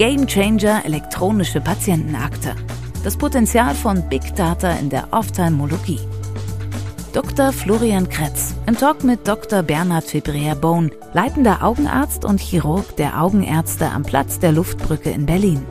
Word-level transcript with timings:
Game 0.00 0.26
Changer 0.26 0.82
elektronische 0.86 1.60
Patientenakte. 1.60 2.54
Das 3.04 3.18
Potenzial 3.18 3.74
von 3.74 4.08
Big 4.08 4.34
Data 4.34 4.70
in 4.70 4.88
der 4.88 5.08
Ophthalmologie. 5.10 6.00
Dr. 7.12 7.52
Florian 7.52 8.08
Kretz 8.08 8.54
im 8.66 8.78
Talk 8.78 9.04
mit 9.04 9.28
Dr. 9.28 9.62
Bernhard 9.62 10.04
Febrea-Bohn, 10.04 10.90
leitender 11.12 11.62
Augenarzt 11.62 12.24
und 12.24 12.40
Chirurg 12.40 12.96
der 12.96 13.20
Augenärzte 13.20 13.90
am 13.90 14.02
Platz 14.02 14.38
der 14.38 14.52
Luftbrücke 14.52 15.10
in 15.10 15.26
Berlin. 15.26 15.66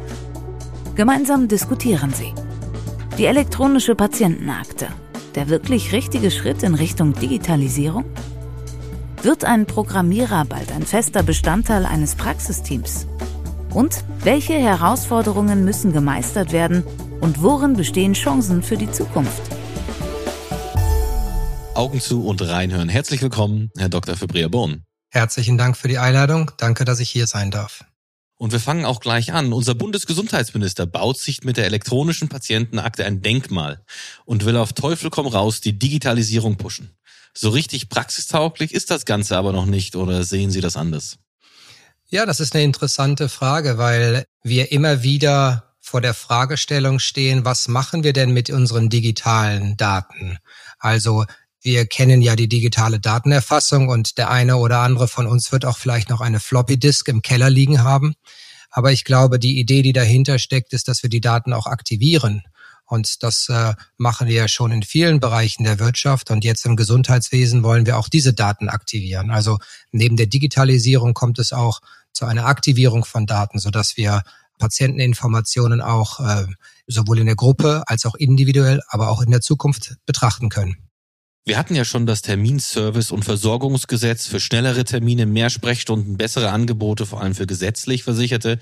Gemeinsam 0.93 1.47
diskutieren 1.47 2.13
sie. 2.13 2.35
Die 3.17 3.25
elektronische 3.25 3.95
Patientenakte. 3.95 4.89
Der 5.33 5.49
wirklich 5.49 5.91
richtige 5.91 6.29
Schritt 6.29 6.61
in 6.61 6.75
Richtung 6.75 7.13
Digitalisierung? 7.13 8.05
Wird 9.23 9.43
ein 9.43 9.65
Programmierer 9.65 10.45
bald 10.45 10.71
ein 10.71 10.83
fester 10.83 11.23
Bestandteil 11.23 11.87
eines 11.87 12.13
Praxisteams? 12.13 13.08
Und 13.73 14.03
welche 14.23 14.53
Herausforderungen 14.53 15.63
müssen 15.63 15.93
gemeistert 15.93 16.51
werden 16.51 16.83
und 17.21 17.43
worin 17.43 17.73
bestehen 17.73 18.13
Chancen 18.13 18.63
für 18.63 18.77
die 18.77 18.91
Zukunft? 18.91 19.41
Augen 21.75 22.01
zu 22.01 22.25
und 22.25 22.41
reinhören. 22.41 22.89
Herzlich 22.89 23.21
willkommen, 23.21 23.69
Herr 23.77 23.89
Dr. 23.89 24.15
Fabria 24.15 24.47
Born. 24.47 24.83
Herzlichen 25.11 25.57
Dank 25.57 25.77
für 25.77 25.87
die 25.87 25.99
Einladung. 25.99 26.51
Danke, 26.57 26.83
dass 26.83 26.99
ich 26.99 27.09
hier 27.09 27.27
sein 27.27 27.51
darf. 27.51 27.85
Und 28.37 28.53
wir 28.53 28.59
fangen 28.59 28.85
auch 28.85 29.01
gleich 29.01 29.33
an. 29.33 29.53
Unser 29.53 29.75
Bundesgesundheitsminister 29.75 30.85
baut 30.85 31.19
sich 31.19 31.43
mit 31.43 31.57
der 31.57 31.65
elektronischen 31.65 32.27
Patientenakte 32.27 33.05
ein 33.05 33.21
Denkmal 33.21 33.83
und 34.25 34.45
will 34.45 34.57
auf 34.57 34.73
Teufel 34.73 35.09
komm 35.09 35.27
raus 35.27 35.61
die 35.61 35.77
Digitalisierung 35.77 36.57
pushen. 36.57 36.97
So 37.33 37.49
richtig 37.49 37.89
praxistauglich 37.89 38.73
ist 38.73 38.89
das 38.89 39.05
Ganze 39.05 39.37
aber 39.37 39.53
noch 39.53 39.65
nicht 39.65 39.95
oder 39.95 40.23
sehen 40.23 40.51
Sie 40.51 40.61
das 40.61 40.75
anders? 40.75 41.19
Ja, 42.11 42.25
das 42.25 42.39
ist 42.39 42.55
eine 42.55 42.63
interessante 42.63 43.29
Frage, 43.29 43.77
weil 43.77 44.25
wir 44.41 44.71
immer 44.71 45.03
wieder 45.03 45.75
vor 45.79 46.01
der 46.01 46.15
Fragestellung 46.15 46.97
stehen, 46.97 47.45
was 47.45 47.67
machen 47.67 48.03
wir 48.03 48.13
denn 48.13 48.31
mit 48.31 48.49
unseren 48.49 48.89
digitalen 48.89 49.77
Daten? 49.77 50.39
Also 50.79 51.25
wir 51.61 51.85
kennen 51.85 52.23
ja 52.23 52.35
die 52.35 52.49
digitale 52.49 52.99
Datenerfassung 52.99 53.89
und 53.89 54.17
der 54.17 54.31
eine 54.31 54.57
oder 54.57 54.79
andere 54.79 55.07
von 55.07 55.27
uns 55.27 55.51
wird 55.51 55.65
auch 55.65 55.77
vielleicht 55.77 56.09
noch 56.09 56.19
eine 56.19 56.39
Floppy 56.39 56.79
Disk 56.79 57.07
im 57.09 57.21
Keller 57.21 57.51
liegen 57.51 57.83
haben. 57.83 58.15
Aber 58.71 58.91
ich 58.91 59.03
glaube, 59.03 59.37
die 59.37 59.59
Idee, 59.59 59.83
die 59.83 59.93
dahinter 59.93 60.39
steckt, 60.39 60.73
ist, 60.73 60.87
dass 60.87 61.03
wir 61.03 61.11
die 61.11 61.21
Daten 61.21 61.53
auch 61.53 61.67
aktivieren. 61.67 62.41
Und 62.89 63.23
das 63.23 63.47
äh, 63.49 63.73
machen 63.97 64.27
wir 64.27 64.35
ja 64.35 64.47
schon 64.47 64.71
in 64.71 64.83
vielen 64.83 65.19
Bereichen 65.19 65.63
der 65.63 65.79
Wirtschaft. 65.79 66.31
Und 66.31 66.43
jetzt 66.43 66.65
im 66.65 66.75
Gesundheitswesen 66.75 67.63
wollen 67.63 67.85
wir 67.85 67.97
auch 67.97 68.09
diese 68.09 68.33
Daten 68.33 68.67
aktivieren. 68.67 69.29
Also 69.29 69.59
neben 69.91 70.17
der 70.17 70.25
Digitalisierung 70.25 71.13
kommt 71.13 71.37
es 71.39 71.53
auch 71.53 71.81
zu 72.11 72.25
einer 72.25 72.45
Aktivierung 72.45 73.05
von 73.05 73.27
Daten, 73.27 73.59
sodass 73.59 73.95
wir 73.95 74.23
Patienteninformationen 74.57 75.81
auch 75.81 76.19
äh, 76.19 76.47
sowohl 76.87 77.19
in 77.19 77.27
der 77.27 77.35
Gruppe 77.35 77.83
als 77.85 78.05
auch 78.05 78.15
individuell, 78.15 78.81
aber 78.89 79.09
auch 79.09 79.21
in 79.21 79.31
der 79.31 79.41
Zukunft 79.41 79.95
betrachten 80.05 80.49
können. 80.49 80.75
Wir 81.45 81.57
hatten 81.57 81.75
ja 81.75 81.85
schon 81.85 82.05
das 82.05 82.23
Terminservice- 82.23 83.11
und 83.11 83.23
Versorgungsgesetz 83.23 84.27
für 84.27 84.39
schnellere 84.39 84.83
Termine, 84.83 85.25
mehr 85.25 85.49
Sprechstunden, 85.49 86.17
bessere 86.17 86.51
Angebote, 86.51 87.05
vor 87.05 87.21
allem 87.21 87.33
für 87.33 87.47
gesetzlich 87.47 88.03
Versicherte. 88.03 88.59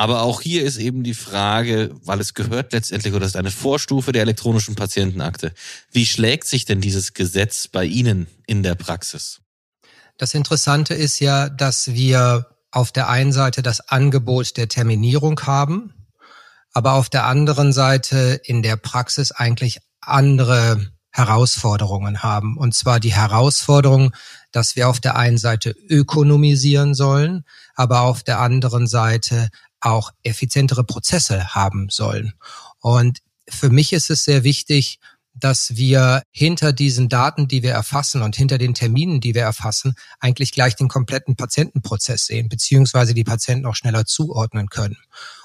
Aber 0.00 0.22
auch 0.22 0.40
hier 0.40 0.64
ist 0.64 0.78
eben 0.78 1.04
die 1.04 1.12
Frage, 1.12 1.94
weil 2.04 2.20
es 2.20 2.32
gehört 2.32 2.72
letztendlich 2.72 3.12
oder 3.12 3.26
ist 3.26 3.36
eine 3.36 3.50
Vorstufe 3.50 4.12
der 4.12 4.22
elektronischen 4.22 4.74
Patientenakte. 4.74 5.52
Wie 5.92 6.06
schlägt 6.06 6.46
sich 6.46 6.64
denn 6.64 6.80
dieses 6.80 7.12
Gesetz 7.12 7.68
bei 7.68 7.84
Ihnen 7.84 8.26
in 8.46 8.62
der 8.62 8.76
Praxis? 8.76 9.42
Das 10.16 10.32
Interessante 10.32 10.94
ist 10.94 11.20
ja, 11.20 11.50
dass 11.50 11.92
wir 11.92 12.46
auf 12.70 12.92
der 12.92 13.10
einen 13.10 13.32
Seite 13.32 13.60
das 13.60 13.90
Angebot 13.90 14.56
der 14.56 14.68
Terminierung 14.68 15.38
haben, 15.42 15.92
aber 16.72 16.94
auf 16.94 17.10
der 17.10 17.26
anderen 17.26 17.74
Seite 17.74 18.40
in 18.42 18.62
der 18.62 18.76
Praxis 18.76 19.32
eigentlich 19.32 19.80
andere 20.00 20.90
Herausforderungen 21.10 22.22
haben. 22.22 22.56
Und 22.56 22.74
zwar 22.74 23.00
die 23.00 23.12
Herausforderung, 23.12 24.16
dass 24.50 24.76
wir 24.76 24.88
auf 24.88 25.00
der 25.00 25.16
einen 25.16 25.36
Seite 25.36 25.76
ökonomisieren 25.90 26.94
sollen, 26.94 27.44
aber 27.74 28.00
auf 28.00 28.22
der 28.22 28.40
anderen 28.40 28.86
Seite 28.86 29.50
auch 29.80 30.12
effizientere 30.22 30.84
Prozesse 30.84 31.54
haben 31.54 31.88
sollen. 31.90 32.34
Und 32.80 33.18
für 33.48 33.70
mich 33.70 33.92
ist 33.92 34.10
es 34.10 34.24
sehr 34.24 34.44
wichtig, 34.44 34.98
dass 35.34 35.76
wir 35.76 36.22
hinter 36.30 36.72
diesen 36.72 37.08
Daten, 37.08 37.48
die 37.48 37.62
wir 37.62 37.72
erfassen 37.72 38.22
und 38.22 38.36
hinter 38.36 38.58
den 38.58 38.74
Terminen, 38.74 39.20
die 39.20 39.34
wir 39.34 39.42
erfassen, 39.42 39.94
eigentlich 40.18 40.52
gleich 40.52 40.76
den 40.76 40.88
kompletten 40.88 41.36
Patientenprozess 41.36 42.26
sehen, 42.26 42.48
beziehungsweise 42.48 43.14
die 43.14 43.24
Patienten 43.24 43.66
auch 43.66 43.76
schneller 43.76 44.04
zuordnen 44.04 44.68
können. 44.68 44.98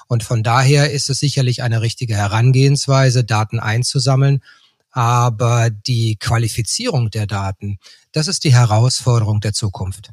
Und 0.08 0.22
von 0.22 0.42
daher 0.42 0.92
ist 0.92 1.08
es 1.08 1.18
sicherlich 1.18 1.62
eine 1.62 1.80
richtige 1.80 2.16
Herangehensweise, 2.16 3.24
Daten 3.24 3.58
einzusammeln, 3.58 4.42
aber 4.90 5.70
die 5.70 6.16
Qualifizierung 6.16 7.10
der 7.10 7.26
Daten, 7.26 7.78
das 8.12 8.28
ist 8.28 8.44
die 8.44 8.54
Herausforderung 8.54 9.40
der 9.40 9.52
Zukunft. 9.52 10.10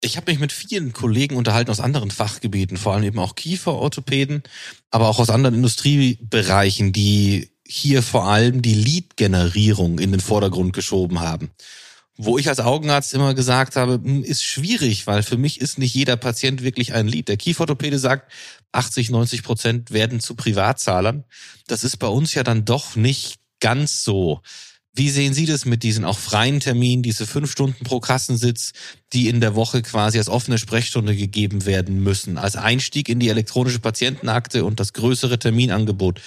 Ich 0.00 0.16
habe 0.16 0.30
mich 0.30 0.40
mit 0.40 0.52
vielen 0.52 0.92
Kollegen 0.92 1.36
unterhalten 1.36 1.70
aus 1.70 1.80
anderen 1.80 2.10
Fachgebieten, 2.10 2.76
vor 2.76 2.94
allem 2.94 3.04
eben 3.04 3.18
auch 3.18 3.34
Kieferorthopäden, 3.34 4.42
aber 4.90 5.08
auch 5.08 5.18
aus 5.18 5.30
anderen 5.30 5.54
Industriebereichen, 5.54 6.92
die 6.92 7.50
hier 7.66 8.02
vor 8.02 8.26
allem 8.26 8.62
die 8.62 8.74
Lead-Generierung 8.74 9.98
in 9.98 10.12
den 10.12 10.20
Vordergrund 10.20 10.72
geschoben 10.72 11.20
haben. 11.20 11.50
Wo 12.18 12.38
ich 12.38 12.48
als 12.48 12.60
Augenarzt 12.60 13.12
immer 13.12 13.34
gesagt 13.34 13.76
habe, 13.76 13.94
hm, 13.94 14.22
ist 14.22 14.42
schwierig, 14.42 15.06
weil 15.06 15.22
für 15.22 15.36
mich 15.36 15.60
ist 15.60 15.78
nicht 15.78 15.94
jeder 15.94 16.16
Patient 16.16 16.62
wirklich 16.62 16.94
ein 16.94 17.08
Lead. 17.08 17.28
Der 17.28 17.36
Kieferorthopäde 17.36 17.98
sagt, 17.98 18.32
80, 18.72 19.10
90 19.10 19.42
Prozent 19.42 19.90
werden 19.90 20.20
zu 20.20 20.34
Privatzahlern. 20.34 21.24
Das 21.66 21.84
ist 21.84 21.98
bei 21.98 22.06
uns 22.06 22.34
ja 22.34 22.42
dann 22.42 22.64
doch 22.64 22.96
nicht 22.96 23.38
ganz 23.60 24.04
so. 24.04 24.40
Wie 24.98 25.10
sehen 25.10 25.34
Sie 25.34 25.44
das 25.44 25.66
mit 25.66 25.82
diesen 25.82 26.06
auch 26.06 26.18
freien 26.18 26.58
Terminen, 26.58 27.02
diese 27.02 27.26
fünf 27.26 27.52
Stunden 27.52 27.84
pro 27.84 28.00
Kassensitz, 28.00 28.72
die 29.12 29.28
in 29.28 29.42
der 29.42 29.54
Woche 29.54 29.82
quasi 29.82 30.16
als 30.16 30.30
offene 30.30 30.56
Sprechstunde 30.56 31.14
gegeben 31.14 31.66
werden 31.66 32.02
müssen, 32.02 32.38
als 32.38 32.56
Einstieg 32.56 33.10
in 33.10 33.20
die 33.20 33.28
elektronische 33.28 33.78
Patientenakte 33.78 34.64
und 34.64 34.80
das 34.80 34.94
größere 34.94 35.38
Terminangebot? 35.38 36.22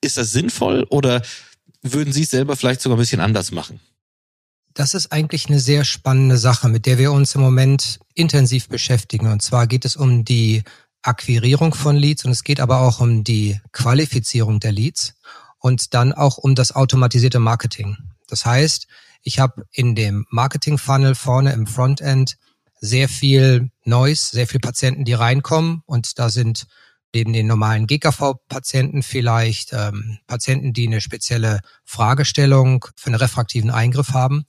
Ist 0.00 0.18
das 0.18 0.30
sinnvoll 0.30 0.86
oder 0.88 1.22
würden 1.82 2.12
Sie 2.12 2.22
es 2.22 2.30
selber 2.30 2.54
vielleicht 2.54 2.80
sogar 2.80 2.96
ein 2.96 3.00
bisschen 3.00 3.20
anders 3.20 3.50
machen? 3.50 3.80
Das 4.72 4.94
ist 4.94 5.10
eigentlich 5.10 5.48
eine 5.48 5.58
sehr 5.58 5.84
spannende 5.84 6.38
Sache, 6.38 6.68
mit 6.68 6.86
der 6.86 6.98
wir 6.98 7.10
uns 7.10 7.34
im 7.34 7.40
Moment 7.40 7.98
intensiv 8.14 8.68
beschäftigen. 8.68 9.32
Und 9.32 9.42
zwar 9.42 9.66
geht 9.66 9.84
es 9.84 9.96
um 9.96 10.24
die 10.24 10.62
Akquirierung 11.02 11.74
von 11.74 11.96
Leads 11.96 12.24
und 12.24 12.30
es 12.30 12.44
geht 12.44 12.60
aber 12.60 12.82
auch 12.82 13.00
um 13.00 13.24
die 13.24 13.60
Qualifizierung 13.72 14.60
der 14.60 14.70
Leads 14.70 15.14
und 15.58 15.92
dann 15.92 16.12
auch 16.12 16.38
um 16.38 16.54
das 16.54 16.72
automatisierte 16.72 17.40
Marketing. 17.40 17.96
Das 18.28 18.44
heißt, 18.44 18.86
ich 19.22 19.38
habe 19.38 19.66
in 19.72 19.94
dem 19.94 20.26
Marketing-Funnel 20.30 21.14
vorne 21.14 21.52
im 21.52 21.66
Frontend 21.66 22.36
sehr 22.80 23.08
viel 23.08 23.70
Noise, 23.84 24.30
sehr 24.32 24.46
viel 24.46 24.60
Patienten, 24.60 25.04
die 25.04 25.12
reinkommen 25.12 25.82
und 25.86 26.18
da 26.18 26.28
sind 26.28 26.66
neben 27.14 27.32
den 27.32 27.46
normalen 27.46 27.86
GKV-Patienten 27.86 29.02
vielleicht 29.02 29.72
ähm, 29.72 30.18
Patienten, 30.26 30.72
die 30.72 30.86
eine 30.86 31.00
spezielle 31.00 31.60
Fragestellung 31.84 32.86
für 32.96 33.08
einen 33.08 33.16
refraktiven 33.16 33.70
Eingriff 33.70 34.10
haben. 34.10 34.46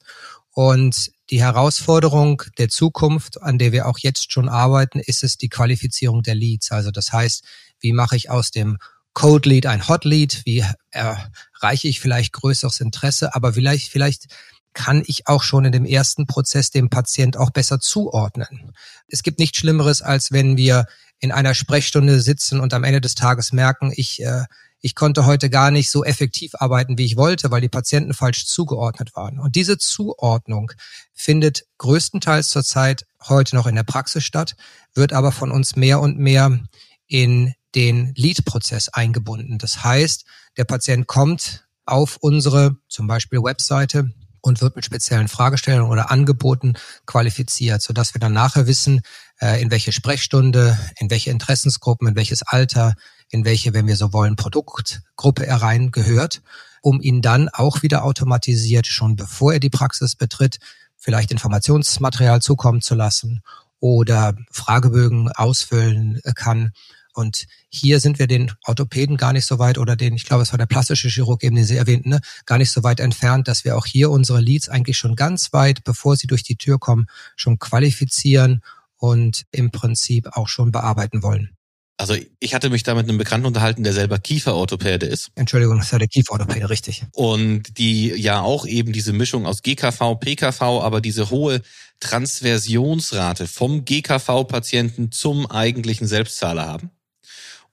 Und 0.52 1.12
die 1.30 1.42
Herausforderung 1.42 2.44
der 2.58 2.70
Zukunft, 2.70 3.42
an 3.42 3.58
der 3.58 3.72
wir 3.72 3.88
auch 3.88 3.98
jetzt 4.00 4.32
schon 4.32 4.50
arbeiten, 4.50 5.00
ist 5.00 5.24
es 5.24 5.38
die 5.38 5.50
Qualifizierung 5.50 6.22
der 6.22 6.36
Leads. 6.36 6.72
Also 6.72 6.92
das 6.92 7.12
heißt, 7.12 7.44
wie 7.80 7.92
mache 7.92 8.16
ich 8.16 8.30
aus 8.30 8.52
dem 8.52 8.78
Code 9.14 9.50
Lead 9.50 9.66
ein 9.66 9.88
Hot 9.88 10.06
Lead? 10.06 10.42
Wie 10.46 10.66
erreiche 10.92 11.88
ich 11.88 12.00
vielleicht 12.00 12.34
größeres 12.34 12.80
Interesse? 12.80 13.36
Aber 13.36 13.54
vielleicht, 13.54 13.90
vielleicht 13.90 14.28
kann 14.74 15.04
ich 15.06 15.28
auch 15.28 15.44
schon 15.44 15.66
in 15.66 15.72
dem 15.72 15.86
ersten 15.86 16.26
Prozess 16.26 16.72
dem 16.72 16.90
Patient 16.90 17.38
auch 17.38 17.52
besser 17.52 17.80
zuordnen. 17.80 18.74
Es 19.08 19.24
gibt 19.24 19.40
nichts 19.40 19.60
Schlimmeres, 19.60 20.02
als 20.02 20.32
wenn 20.32 20.58
wir 20.58 20.86
in 21.20 21.32
einer 21.32 21.54
Sprechstunde 21.54 22.20
sitzen 22.20 22.60
und 22.60 22.74
am 22.74 22.84
Ende 22.84 23.00
des 23.00 23.16
Tages 23.16 23.54
merken, 23.54 23.94
ich, 23.96 24.22
äh, 24.22 24.44
ich 24.82 24.96
konnte 24.96 25.26
heute 25.26 25.50
gar 25.50 25.72
nicht 25.72 25.90
so 25.90 26.04
effektiv 26.04 26.56
arbeiten, 26.56 26.98
wie 26.98 27.06
ich 27.06 27.16
wollte, 27.16 27.50
weil 27.52 27.62
die 27.62 27.70
Patienten 27.70 28.14
falsch 28.14 28.46
zugeordnet 28.46 29.16
waren. 29.16 29.40
Und 29.40 29.56
diese 29.56 29.78
Zuordnung 29.78 30.72
findet 31.14 31.64
größtenteils 31.78 32.50
zurzeit 32.50 33.06
heute 33.22 33.56
noch 33.56 33.68
in 33.68 33.76
der 33.76 33.84
Praxis 33.84 34.26
statt, 34.26 34.56
wird 34.94 35.14
aber 35.14 35.32
von 35.32 35.52
uns 35.52 35.78
mehr 35.78 36.02
und 36.02 36.18
mehr 36.20 36.60
in 37.08 37.54
den 37.76 38.14
Lead-Prozess 38.16 38.90
eingebunden. 38.90 39.58
Das 39.58 39.84
heißt, 39.84 40.26
der 40.58 40.66
Patient 40.66 41.08
kommt 41.08 41.66
auf 41.86 42.18
unsere 42.18 42.78
zum 42.88 43.08
Beispiel 43.08 43.40
Webseite 43.44 44.12
und 44.42 44.62
wird 44.62 44.76
mit 44.76 44.86
speziellen 44.86 45.28
Fragestellungen 45.28 45.92
oder 45.92 46.12
Angeboten 46.12 46.74
qualifiziert, 47.06 47.82
sodass 47.82 48.14
wir 48.14 48.20
dann 48.20 48.34
nachher 48.34 48.68
wissen, 48.68 49.02
äh, 49.42 49.62
in 49.62 49.72
welche 49.72 49.92
Sprechstunde, 49.92 50.78
in 50.98 51.10
welche 51.10 51.32
Interessensgruppen, 51.32 52.10
in 52.10 52.16
welches 52.16 52.44
Alter, 52.44 52.96
in 53.30 53.46
welche, 53.46 53.74
wenn 53.74 53.88
wir 53.88 53.96
so 53.96 54.14
wollen, 54.14 54.36
Produktgruppe 54.36 55.48
er 55.48 55.62
rein 55.62 55.92
gehört, 55.92 56.42
um 56.82 57.02
ihn 57.02 57.22
dann 57.22 57.50
auch 57.50 57.82
wieder 57.82 58.04
automatisiert, 58.04 58.86
schon 58.86 59.16
bevor 59.16 59.54
er 59.54 59.60
die 59.60 59.70
Praxis 59.70 60.16
betritt, 60.16 60.60
vielleicht 60.98 61.32
Informationsmaterial 61.32 62.42
zukommen 62.42 62.82
zu 62.82 62.96
lassen 62.96 63.42
oder 63.80 64.36
Fragebögen 64.52 65.30
ausfüllen 65.32 66.20
kann. 66.36 66.72
Und 67.14 67.46
hier 67.70 68.00
sind 68.00 68.20
wir 68.20 68.28
den 68.28 68.52
Orthopäden 68.66 69.18
gar 69.18 69.34
nicht 69.34 69.46
so 69.46 69.60
weit 69.60 69.78
oder 69.78 69.96
den, 69.96 70.16
ich 70.16 70.26
glaube, 70.26 70.44
es 70.44 70.52
war 70.52 70.58
der 70.58 70.66
plastische 70.66 71.10
Chirurg 71.10 71.44
eben, 71.44 71.56
den 71.56 71.66
Sie 71.66 71.78
erwähnten, 71.78 72.10
ne, 72.10 72.22
gar 72.46 72.58
nicht 72.58 72.72
so 72.72 72.84
weit 72.84 73.00
entfernt, 73.00 73.48
dass 73.48 73.66
wir 73.66 73.78
auch 73.78 73.86
hier 73.86 74.10
unsere 74.10 74.42
Leads 74.42 74.70
eigentlich 74.70 74.98
schon 74.98 75.16
ganz 75.16 75.54
weit, 75.54 75.84
bevor 75.84 76.16
sie 76.16 76.28
durch 76.28 76.44
die 76.44 76.56
Tür 76.56 76.80
kommen, 76.80 77.08
schon 77.36 77.60
qualifizieren 77.60 78.62
und 78.98 79.44
im 79.52 79.72
Prinzip 79.72 80.30
auch 80.32 80.48
schon 80.48 80.72
bearbeiten 80.72 81.24
wollen. 81.24 81.56
Also 81.98 82.16
ich 82.40 82.56
hatte 82.56 82.70
mich 82.70 82.84
da 82.84 82.96
mit 82.96 83.08
einem 83.08 83.18
Bekannten 83.18 83.46
unterhalten, 83.46 83.84
der 83.84 83.94
selber 83.94 84.18
Kieferorthopäde 84.18 85.06
ist. 85.06 85.32
Entschuldigung, 85.36 85.78
das 85.78 85.92
war 85.92 86.00
der 86.00 86.08
Kieferorthopäde, 86.08 86.70
richtig. 86.70 87.06
Und 87.12 87.78
die 87.78 88.08
ja 88.10 88.42
auch 88.42 88.66
eben 88.66 88.94
diese 88.94 89.14
Mischung 89.14 89.46
aus 89.46 89.62
GKV, 89.62 90.16
PKV, 90.20 90.62
aber 90.62 91.02
diese 91.02 91.30
hohe 91.30 91.62
Transversionsrate 92.00 93.48
vom 93.48 93.86
GKV-Patienten 93.86 95.12
zum 95.12 95.50
eigentlichen 95.50 96.08
Selbstzahler 96.08 96.66
haben. 96.66 96.90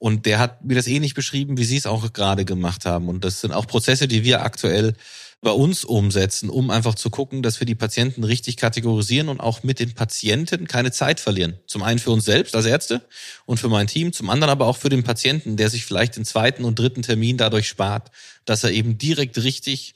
Und 0.01 0.25
der 0.25 0.39
hat 0.39 0.65
mir 0.65 0.73
das 0.73 0.87
ähnlich 0.87 1.13
beschrieben, 1.13 1.59
wie 1.59 1.63
Sie 1.63 1.77
es 1.77 1.85
auch 1.85 2.11
gerade 2.11 2.43
gemacht 2.43 2.85
haben. 2.85 3.07
Und 3.07 3.23
das 3.23 3.39
sind 3.39 3.51
auch 3.51 3.67
Prozesse, 3.67 4.07
die 4.07 4.23
wir 4.23 4.41
aktuell 4.41 4.95
bei 5.41 5.51
uns 5.51 5.85
umsetzen, 5.85 6.49
um 6.49 6.71
einfach 6.71 6.95
zu 6.95 7.11
gucken, 7.11 7.43
dass 7.43 7.59
wir 7.59 7.67
die 7.67 7.75
Patienten 7.75 8.23
richtig 8.23 8.57
kategorisieren 8.57 9.29
und 9.29 9.39
auch 9.39 9.61
mit 9.61 9.79
den 9.79 9.93
Patienten 9.93 10.67
keine 10.67 10.91
Zeit 10.91 11.19
verlieren. 11.19 11.59
Zum 11.67 11.83
einen 11.83 11.99
für 11.99 12.09
uns 12.09 12.25
selbst 12.25 12.55
als 12.55 12.65
Ärzte 12.65 13.05
und 13.45 13.59
für 13.59 13.69
mein 13.69 13.85
Team, 13.85 14.11
zum 14.11 14.31
anderen 14.31 14.49
aber 14.49 14.65
auch 14.65 14.77
für 14.77 14.89
den 14.89 15.03
Patienten, 15.03 15.55
der 15.55 15.69
sich 15.69 15.85
vielleicht 15.85 16.15
den 16.15 16.25
zweiten 16.25 16.63
und 16.63 16.79
dritten 16.79 17.03
Termin 17.03 17.37
dadurch 17.37 17.67
spart, 17.67 18.09
dass 18.45 18.63
er 18.63 18.71
eben 18.71 18.97
direkt 18.97 19.37
richtig 19.37 19.93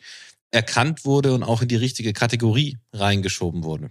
erkannt 0.52 1.04
wurde 1.06 1.34
und 1.34 1.42
auch 1.42 1.64
in 1.64 1.68
die 1.68 1.78
richtige 1.78 2.14
Kategorie 2.14 2.78
reingeschoben 2.94 3.64
wurde. 3.64 3.90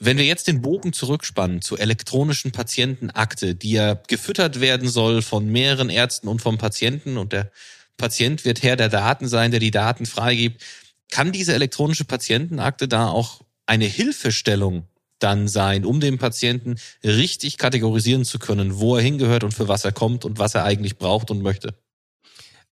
Wenn 0.00 0.16
wir 0.16 0.24
jetzt 0.24 0.46
den 0.46 0.62
Bogen 0.62 0.92
zurückspannen 0.92 1.60
zur 1.60 1.80
elektronischen 1.80 2.52
Patientenakte, 2.52 3.56
die 3.56 3.72
ja 3.72 3.94
gefüttert 3.94 4.60
werden 4.60 4.88
soll 4.88 5.22
von 5.22 5.46
mehreren 5.46 5.90
Ärzten 5.90 6.28
und 6.28 6.40
vom 6.40 6.56
Patienten 6.56 7.18
und 7.18 7.32
der 7.32 7.50
Patient 7.96 8.44
wird 8.44 8.62
Herr 8.62 8.76
der 8.76 8.88
Daten 8.88 9.26
sein, 9.26 9.50
der 9.50 9.60
die 9.60 9.72
Daten 9.72 10.06
freigibt. 10.06 10.62
Kann 11.10 11.32
diese 11.32 11.52
elektronische 11.52 12.04
Patientenakte 12.04 12.86
da 12.86 13.08
auch 13.08 13.42
eine 13.66 13.86
Hilfestellung 13.86 14.86
dann 15.18 15.48
sein, 15.48 15.84
um 15.84 15.98
den 15.98 16.16
Patienten 16.16 16.76
richtig 17.02 17.58
kategorisieren 17.58 18.24
zu 18.24 18.38
können, 18.38 18.78
wo 18.78 18.96
er 18.96 19.02
hingehört 19.02 19.42
und 19.42 19.52
für 19.52 19.66
was 19.66 19.84
er 19.84 19.90
kommt 19.90 20.24
und 20.24 20.38
was 20.38 20.54
er 20.54 20.64
eigentlich 20.64 20.96
braucht 20.96 21.32
und 21.32 21.42
möchte? 21.42 21.74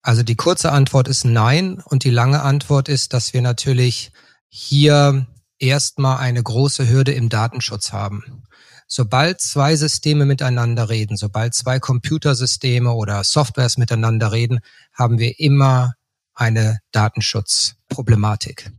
Also 0.01 0.23
die 0.23 0.37
kurze 0.37 0.73
Antwort 0.73 1.09
ist 1.09 1.25
nein 1.25 1.83
und 1.85 2.05
die 2.05 2.11
lange 2.11 2.41
Antwort 2.41 2.89
ist, 2.89 3.13
dass 3.13 3.35
wir 3.35 3.43
natürlich 3.43 4.13
hier 4.49 5.27
erstmal 5.61 6.19
eine 6.19 6.43
große 6.43 6.89
Hürde 6.89 7.13
im 7.13 7.29
Datenschutz 7.29 7.93
haben. 7.93 8.45
Sobald 8.89 9.41
zwei 9.41 9.77
Systeme 9.77 10.27
miteinander 10.27 10.89
reden, 10.89 11.17
sobald 11.17 11.55
zwei 11.55 11.79
Computersysteme 11.79 12.93
oder 12.93 13.23
Softwares 13.23 13.79
miteinander 13.79 14.33
reden, 14.33 14.61
haben 14.93 15.19
wir 15.19 15.39
immer 15.39 15.95
eine 16.35 16.81
Datenschutzproblematik. 16.91 18.73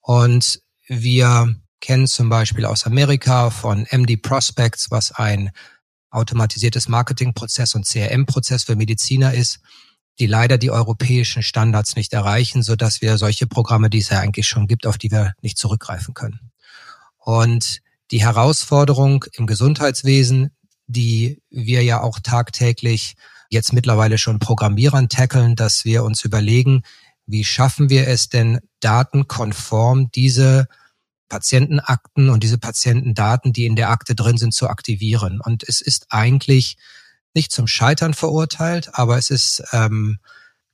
Und 0.00 0.60
wir 0.86 1.56
kennen 1.80 2.06
zum 2.06 2.28
Beispiel 2.28 2.66
aus 2.66 2.86
Amerika 2.86 3.50
von 3.50 3.86
MD 3.90 4.16
Prospects, 4.16 4.90
was 4.90 5.12
ein 5.12 5.50
automatisiertes 6.10 6.88
Marketingprozess 6.88 7.74
und 7.74 7.86
CRM-Prozess 7.86 8.64
für 8.64 8.76
Mediziner 8.76 9.34
ist, 9.34 9.60
die 10.18 10.26
leider 10.26 10.58
die 10.58 10.70
europäischen 10.70 11.42
Standards 11.42 11.96
nicht 11.96 12.12
erreichen, 12.12 12.62
so 12.62 12.76
dass 12.76 13.00
wir 13.00 13.18
solche 13.18 13.46
Programme, 13.46 13.90
die 13.90 13.98
es 13.98 14.08
ja 14.08 14.20
eigentlich 14.20 14.46
schon 14.46 14.66
gibt, 14.66 14.86
auf 14.86 14.98
die 14.98 15.10
wir 15.10 15.32
nicht 15.42 15.58
zurückgreifen 15.58 16.14
können. 16.14 16.50
Und 17.18 17.80
die 18.10 18.22
Herausforderung 18.22 19.24
im 19.34 19.46
Gesundheitswesen, 19.46 20.50
die 20.86 21.42
wir 21.50 21.84
ja 21.84 22.00
auch 22.00 22.18
tagtäglich 22.20 23.14
jetzt 23.50 23.72
mittlerweile 23.72 24.18
schon 24.18 24.38
Programmierern 24.38 25.08
tackeln, 25.08 25.56
dass 25.56 25.84
wir 25.84 26.04
uns 26.04 26.24
überlegen, 26.24 26.82
wie 27.26 27.44
schaffen 27.44 27.90
wir 27.90 28.08
es 28.08 28.28
denn 28.28 28.60
datenkonform 28.80 30.10
diese 30.10 30.66
Patientenakten 31.28 32.30
und 32.30 32.42
diese 32.42 32.58
Patientendaten, 32.58 33.52
die 33.52 33.66
in 33.66 33.76
der 33.76 33.90
Akte 33.90 34.14
drin 34.14 34.38
sind, 34.38 34.54
zu 34.54 34.68
aktivieren. 34.68 35.40
Und 35.42 35.62
es 35.62 35.80
ist 35.80 36.06
eigentlich 36.08 36.78
nicht 37.38 37.52
zum 37.52 37.68
Scheitern 37.68 38.14
verurteilt, 38.14 38.90
aber 38.94 39.16
es 39.16 39.30
ist 39.30 39.62
ähm, 39.70 40.18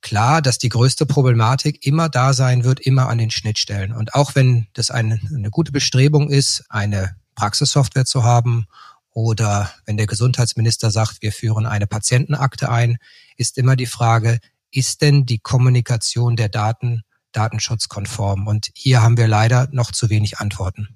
klar, 0.01 0.41
dass 0.41 0.57
die 0.57 0.71
größte 0.71 1.05
Problematik 1.05 1.85
immer 1.85 2.09
da 2.09 2.33
sein 2.33 2.65
wird, 2.65 2.81
immer 2.81 3.11
an 3.11 3.19
den 3.19 3.31
Schnittstellen. 3.31 3.93
Und 3.93 4.15
auch 4.15 4.35
wenn 4.35 4.69
das 4.73 4.91
eine, 4.91 5.21
eine 5.29 5.51
gute 5.51 5.73
Bestrebung 5.73 6.31
ist, 6.31 6.65
eine 6.71 7.17
Praxissoftware 7.35 8.07
zu 8.07 8.25
haben 8.25 8.65
oder 9.11 9.71
wenn 9.85 9.99
der 9.99 10.07
Gesundheitsminister 10.07 10.91
sagt, 10.91 11.21
wir 11.21 11.33
führen 11.33 11.67
eine 11.67 11.87
Patientenakte 11.87 12.71
ein, 12.71 12.97
ist 13.37 13.59
immer 13.59 13.77
die 13.77 13.85
Frage, 13.85 14.39
ist 14.71 15.03
denn 15.03 15.27
die 15.27 15.41
Kommunikation 15.41 16.35
der 16.35 16.49
Daten 16.49 17.03
datenschutzkonform? 17.33 18.47
Und 18.47 18.71
hier 18.75 19.03
haben 19.03 19.19
wir 19.19 19.29
leider 19.29 19.69
noch 19.71 19.93
zu 19.93 20.09
wenig 20.09 20.39
Antworten. 20.39 20.89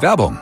Werbung. 0.00 0.38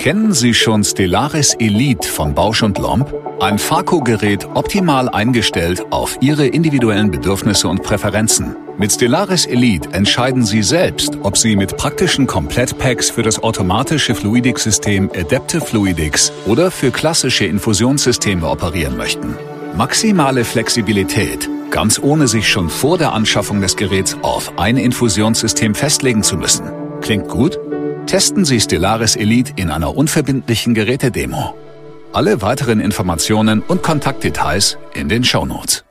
Kennen 0.00 0.32
Sie 0.32 0.54
schon 0.54 0.82
Stellaris 0.82 1.52
Elite 1.58 2.08
von 2.08 2.34
Bausch 2.34 2.62
und 2.62 2.78
Lomb? 2.78 3.12
Ein 3.38 3.58
Farco-Gerät 3.58 4.48
optimal 4.54 5.10
eingestellt 5.10 5.84
auf 5.90 6.16
Ihre 6.22 6.46
individuellen 6.46 7.10
Bedürfnisse 7.10 7.68
und 7.68 7.82
Präferenzen. 7.82 8.56
Mit 8.78 8.92
Stellaris 8.92 9.44
Elite 9.44 9.90
entscheiden 9.92 10.42
Sie 10.42 10.62
selbst, 10.62 11.18
ob 11.22 11.36
Sie 11.36 11.54
mit 11.54 11.76
praktischen 11.76 12.26
Komplettpacks 12.26 13.10
für 13.10 13.22
das 13.22 13.42
automatische 13.42 14.14
Fluidics-System 14.14 15.10
Adaptive 15.14 15.60
Fluidics 15.60 16.32
oder 16.46 16.70
für 16.70 16.92
klassische 16.92 17.44
Infusionssysteme 17.44 18.48
operieren 18.48 18.96
möchten. 18.96 19.36
Maximale 19.76 20.46
Flexibilität, 20.46 21.46
ganz 21.70 22.00
ohne 22.02 22.26
sich 22.26 22.48
schon 22.48 22.70
vor 22.70 22.96
der 22.96 23.12
Anschaffung 23.12 23.60
des 23.60 23.76
Geräts 23.76 24.16
auf 24.22 24.58
ein 24.58 24.78
Infusionssystem 24.78 25.74
festlegen 25.74 26.22
zu 26.22 26.38
müssen. 26.38 26.70
Klingt 27.02 27.28
gut? 27.28 27.58
Testen 28.10 28.44
Sie 28.44 28.58
Stellaris 28.58 29.14
Elite 29.14 29.52
in 29.54 29.70
einer 29.70 29.96
unverbindlichen 29.96 30.74
Gerätedemo. 30.74 31.54
Alle 32.12 32.42
weiteren 32.42 32.80
Informationen 32.80 33.62
und 33.62 33.84
Kontaktdetails 33.84 34.78
in 34.94 35.08
den 35.08 35.22
Shownotes. 35.22 35.84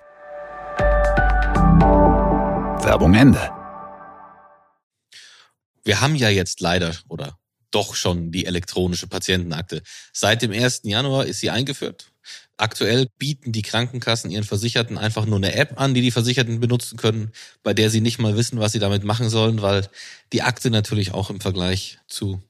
Werbung 2.83 3.13
Ende. 3.13 3.39
Wir 5.85 6.01
haben 6.01 6.15
ja 6.15 6.27
jetzt 6.27 6.59
leider 6.59 6.93
oder 7.07 7.39
doch 7.71 7.95
schon 7.95 8.33
die 8.33 8.45
elektronische 8.45 9.07
Patientenakte. 9.07 9.81
Seit 10.11 10.41
dem 10.41 10.51
1. 10.51 10.81
Januar 10.83 11.25
ist 11.25 11.39
sie 11.39 11.51
eingeführt. 11.51 12.11
Aktuell 12.57 13.07
bieten 13.17 13.51
die 13.51 13.61
Krankenkassen 13.61 14.31
ihren 14.31 14.43
Versicherten 14.43 14.97
einfach 14.97 15.25
nur 15.25 15.37
eine 15.37 15.55
App 15.55 15.79
an, 15.79 15.93
die 15.93 16.01
die 16.01 16.11
Versicherten 16.11 16.59
benutzen 16.59 16.97
können, 16.97 17.31
bei 17.63 17.73
der 17.73 17.89
sie 17.89 18.01
nicht 18.01 18.19
mal 18.19 18.35
wissen, 18.35 18.59
was 18.59 18.73
sie 18.73 18.79
damit 18.79 19.03
machen 19.03 19.29
sollen, 19.29 19.61
weil 19.61 19.87
die 20.33 20.41
Akte 20.41 20.69
natürlich 20.69 21.13
auch 21.13 21.29
im 21.29 21.39
Vergleich 21.39 21.99
zu 22.07 22.41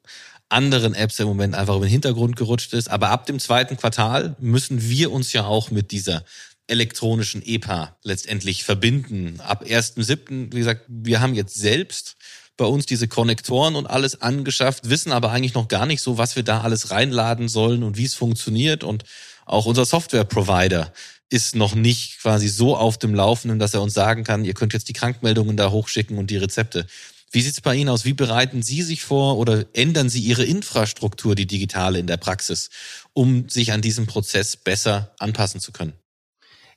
anderen 0.50 0.96
Apps 0.96 1.20
im 1.20 1.28
Moment 1.28 1.54
einfach 1.54 1.76
im 1.76 1.84
Hintergrund 1.84 2.36
gerutscht 2.36 2.74
ist. 2.74 2.90
Aber 2.90 3.10
ab 3.10 3.28
dem 3.28 3.40
zweiten 3.40 3.78
Quartal 3.78 4.36
müssen 4.40 4.90
wir 4.90 5.12
uns 5.12 5.32
ja 5.32 5.46
auch 5.46 5.70
mit 5.70 5.92
dieser 5.92 6.24
elektronischen 6.66 7.42
EPA 7.46 7.98
letztendlich 8.04 8.64
verbinden. 8.64 9.40
Ab 9.42 9.64
1.7., 9.64 10.54
wie 10.54 10.60
gesagt, 10.60 10.86
wir 10.88 11.22
haben 11.22 11.34
jetzt 11.34 11.56
selbst 11.56 12.16
bei 12.58 12.66
uns 12.66 12.86
diese 12.86 13.08
Konnektoren 13.08 13.76
und 13.76 13.88
alles 13.88 14.22
angeschafft, 14.22 14.90
wissen 14.90 15.12
aber 15.12 15.32
eigentlich 15.32 15.54
noch 15.54 15.68
gar 15.68 15.86
nicht 15.86 16.02
so, 16.02 16.18
was 16.18 16.36
wir 16.36 16.44
da 16.44 16.62
alles 16.62 16.92
reinladen 16.92 17.48
sollen 17.48 17.84
und 17.84 17.98
wie 17.98 18.06
es 18.06 18.16
funktioniert. 18.16 18.84
Und 18.84 19.04
auch 19.50 19.66
unser 19.66 19.86
Software-Provider 19.86 20.94
ist 21.30 21.56
noch 21.56 21.76
nicht 21.76 22.22
quasi 22.22 22.48
so 22.48 22.78
auf 22.78 22.98
dem 22.98 23.14
Laufenden, 23.14 23.60
dass 23.60 23.74
er 23.74 23.82
uns 23.82 23.94
sagen 23.94 24.24
kann, 24.24 24.46
ihr 24.46 24.54
könnt 24.54 24.74
jetzt 24.74 24.90
die 24.90 24.94
Krankmeldungen 24.94 25.58
da 25.58 25.72
hochschicken 25.72 26.18
und 26.18 26.30
die 26.30 26.38
Rezepte. 26.38 26.86
Wie 27.32 27.42
sieht 27.42 27.54
es 27.54 27.62
bei 27.62 27.76
Ihnen 27.76 27.90
aus? 27.90 28.06
Wie 28.06 28.14
bereiten 28.14 28.64
Sie 28.64 28.82
sich 28.82 29.04
vor 29.04 29.38
oder 29.38 29.66
ändern 29.74 30.10
Sie 30.10 30.22
Ihre 30.22 30.44
Infrastruktur, 30.44 31.36
die 31.36 31.46
digitale 31.46 32.00
in 32.00 32.08
der 32.08 32.18
Praxis, 32.18 32.70
um 33.14 33.50
sich 33.50 33.72
an 33.72 33.82
diesem 33.82 34.08
Prozess 34.08 34.56
besser 34.56 35.14
anpassen 35.20 35.60
zu 35.60 35.72
können? 35.72 35.94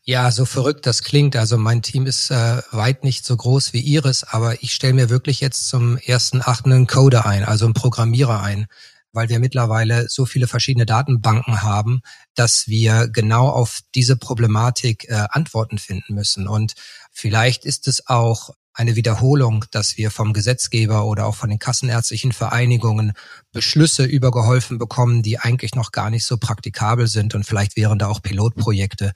Ja, 0.04 0.30
so 0.30 0.44
verrückt 0.44 0.84
das 0.86 1.02
klingt. 1.02 1.36
Also 1.36 1.56
mein 1.56 1.80
Team 1.80 2.06
ist 2.06 2.30
äh, 2.30 2.60
weit 2.70 3.04
nicht 3.04 3.24
so 3.24 3.36
groß 3.36 3.72
wie 3.72 3.80
Ihres, 3.80 4.24
aber 4.24 4.62
ich 4.62 4.74
stelle 4.74 4.94
mir 4.94 5.10
wirklich 5.10 5.40
jetzt 5.40 5.68
zum 5.68 5.96
ersten 5.96 6.42
achten 6.42 6.72
einen 6.72 6.86
Coder 6.86 7.24
ein, 7.24 7.44
also 7.44 7.66
einen 7.66 7.74
Programmierer 7.74 8.42
ein. 8.42 8.66
Weil 9.12 9.28
wir 9.28 9.38
mittlerweile 9.38 10.08
so 10.08 10.26
viele 10.26 10.46
verschiedene 10.46 10.86
Datenbanken 10.86 11.62
haben, 11.62 12.02
dass 12.34 12.66
wir 12.68 13.08
genau 13.08 13.48
auf 13.48 13.80
diese 13.94 14.16
Problematik 14.16 15.08
äh, 15.08 15.26
Antworten 15.30 15.78
finden 15.78 16.14
müssen. 16.14 16.48
Und 16.48 16.74
vielleicht 17.10 17.64
ist 17.64 17.88
es 17.88 18.06
auch 18.08 18.50
eine 18.74 18.96
Wiederholung, 18.96 19.66
dass 19.70 19.98
wir 19.98 20.10
vom 20.10 20.32
Gesetzgeber 20.32 21.04
oder 21.04 21.26
auch 21.26 21.34
von 21.34 21.50
den 21.50 21.58
kassenärztlichen 21.58 22.32
Vereinigungen 22.32 23.12
Beschlüsse 23.52 24.04
übergeholfen 24.04 24.78
bekommen, 24.78 25.22
die 25.22 25.38
eigentlich 25.38 25.74
noch 25.74 25.92
gar 25.92 26.08
nicht 26.08 26.24
so 26.24 26.38
praktikabel 26.38 27.06
sind. 27.06 27.34
Und 27.34 27.44
vielleicht 27.44 27.76
wären 27.76 27.98
da 27.98 28.06
auch 28.06 28.22
Pilotprojekte 28.22 29.12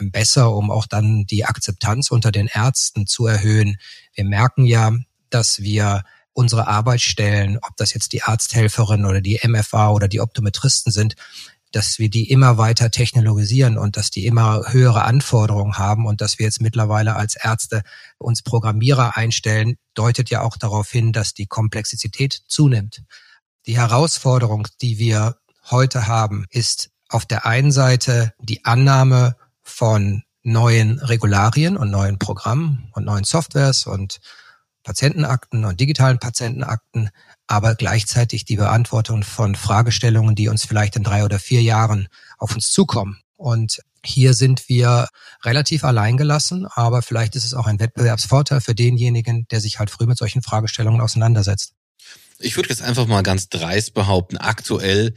ähm, 0.00 0.10
besser, 0.10 0.54
um 0.54 0.70
auch 0.70 0.86
dann 0.86 1.26
die 1.26 1.44
Akzeptanz 1.44 2.10
unter 2.10 2.32
den 2.32 2.46
Ärzten 2.46 3.06
zu 3.06 3.26
erhöhen. 3.26 3.76
Wir 4.14 4.24
merken 4.24 4.64
ja, 4.64 4.92
dass 5.28 5.60
wir 5.60 6.04
unsere 6.34 6.66
Arbeitsstellen, 6.66 7.58
ob 7.62 7.76
das 7.76 7.94
jetzt 7.94 8.12
die 8.12 8.22
Arzthelferin 8.22 9.06
oder 9.06 9.20
die 9.20 9.40
MFA 9.42 9.90
oder 9.90 10.08
die 10.08 10.20
Optometristen 10.20 10.92
sind, 10.92 11.14
dass 11.72 11.98
wir 11.98 12.08
die 12.08 12.30
immer 12.30 12.56
weiter 12.56 12.90
technologisieren 12.90 13.78
und 13.78 13.96
dass 13.96 14.10
die 14.10 14.26
immer 14.26 14.62
höhere 14.68 15.04
Anforderungen 15.04 15.76
haben 15.76 16.06
und 16.06 16.20
dass 16.20 16.38
wir 16.38 16.46
jetzt 16.46 16.60
mittlerweile 16.60 17.16
als 17.16 17.34
Ärzte 17.34 17.82
uns 18.18 18.42
Programmierer 18.42 19.16
einstellen, 19.16 19.76
deutet 19.94 20.30
ja 20.30 20.42
auch 20.42 20.56
darauf 20.56 20.90
hin, 20.90 21.12
dass 21.12 21.34
die 21.34 21.46
Komplexität 21.46 22.42
zunimmt. 22.46 23.02
Die 23.66 23.76
Herausforderung, 23.76 24.68
die 24.82 24.98
wir 24.98 25.38
heute 25.70 26.06
haben, 26.06 26.46
ist 26.50 26.90
auf 27.08 27.26
der 27.26 27.46
einen 27.46 27.72
Seite 27.72 28.34
die 28.38 28.64
Annahme 28.64 29.36
von 29.62 30.22
neuen 30.42 31.00
Regularien 31.00 31.76
und 31.76 31.90
neuen 31.90 32.18
Programmen 32.18 32.88
und 32.92 33.04
neuen 33.04 33.24
Softwares 33.24 33.86
und 33.86 34.20
Patientenakten 34.84 35.64
und 35.64 35.80
digitalen 35.80 36.18
Patientenakten, 36.18 37.10
aber 37.46 37.74
gleichzeitig 37.74 38.44
die 38.44 38.56
Beantwortung 38.56 39.24
von 39.24 39.56
Fragestellungen, 39.56 40.34
die 40.34 40.48
uns 40.48 40.64
vielleicht 40.64 40.94
in 40.94 41.02
drei 41.02 41.24
oder 41.24 41.38
vier 41.38 41.62
Jahren 41.62 42.08
auf 42.38 42.54
uns 42.54 42.70
zukommen. 42.70 43.18
Und 43.36 43.80
hier 44.04 44.34
sind 44.34 44.68
wir 44.68 45.08
relativ 45.42 45.82
alleingelassen, 45.82 46.66
aber 46.66 47.02
vielleicht 47.02 47.34
ist 47.34 47.44
es 47.44 47.54
auch 47.54 47.66
ein 47.66 47.80
Wettbewerbsvorteil 47.80 48.60
für 48.60 48.74
denjenigen, 48.74 49.46
der 49.50 49.60
sich 49.60 49.78
halt 49.78 49.90
früh 49.90 50.06
mit 50.06 50.18
solchen 50.18 50.42
Fragestellungen 50.42 51.00
auseinandersetzt. 51.00 51.72
Ich 52.38 52.56
würde 52.56 52.68
jetzt 52.68 52.82
einfach 52.82 53.06
mal 53.06 53.22
ganz 53.22 53.48
dreist 53.48 53.94
behaupten, 53.94 54.36
aktuell 54.36 55.14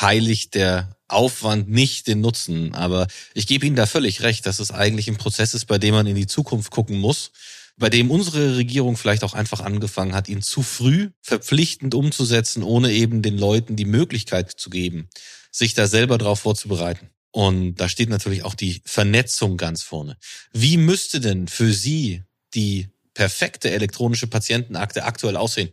heiligt 0.00 0.54
der 0.54 0.96
Aufwand 1.08 1.70
nicht 1.70 2.08
den 2.08 2.20
Nutzen. 2.20 2.74
Aber 2.74 3.06
ich 3.34 3.46
gebe 3.46 3.64
Ihnen 3.64 3.76
da 3.76 3.86
völlig 3.86 4.22
recht, 4.22 4.44
dass 4.44 4.58
es 4.58 4.72
eigentlich 4.72 5.08
ein 5.08 5.16
Prozess 5.16 5.54
ist, 5.54 5.66
bei 5.66 5.78
dem 5.78 5.94
man 5.94 6.06
in 6.06 6.16
die 6.16 6.26
Zukunft 6.26 6.70
gucken 6.70 6.98
muss 6.98 7.30
bei 7.78 7.90
dem 7.90 8.10
unsere 8.10 8.56
Regierung 8.56 8.96
vielleicht 8.96 9.22
auch 9.24 9.34
einfach 9.34 9.60
angefangen 9.60 10.14
hat, 10.14 10.28
ihn 10.28 10.42
zu 10.42 10.62
früh 10.62 11.10
verpflichtend 11.20 11.94
umzusetzen, 11.94 12.62
ohne 12.62 12.92
eben 12.92 13.22
den 13.22 13.36
Leuten 13.36 13.76
die 13.76 13.84
Möglichkeit 13.84 14.52
zu 14.52 14.70
geben, 14.70 15.08
sich 15.50 15.74
da 15.74 15.86
selber 15.86 16.18
drauf 16.18 16.40
vorzubereiten. 16.40 17.10
Und 17.32 17.74
da 17.76 17.88
steht 17.88 18.08
natürlich 18.08 18.44
auch 18.44 18.54
die 18.54 18.80
Vernetzung 18.86 19.58
ganz 19.58 19.82
vorne. 19.82 20.16
Wie 20.52 20.78
müsste 20.78 21.20
denn 21.20 21.48
für 21.48 21.72
Sie 21.72 22.22
die 22.54 22.88
perfekte 23.12 23.70
elektronische 23.70 24.26
Patientenakte 24.26 25.04
aktuell 25.04 25.36
aussehen? 25.36 25.70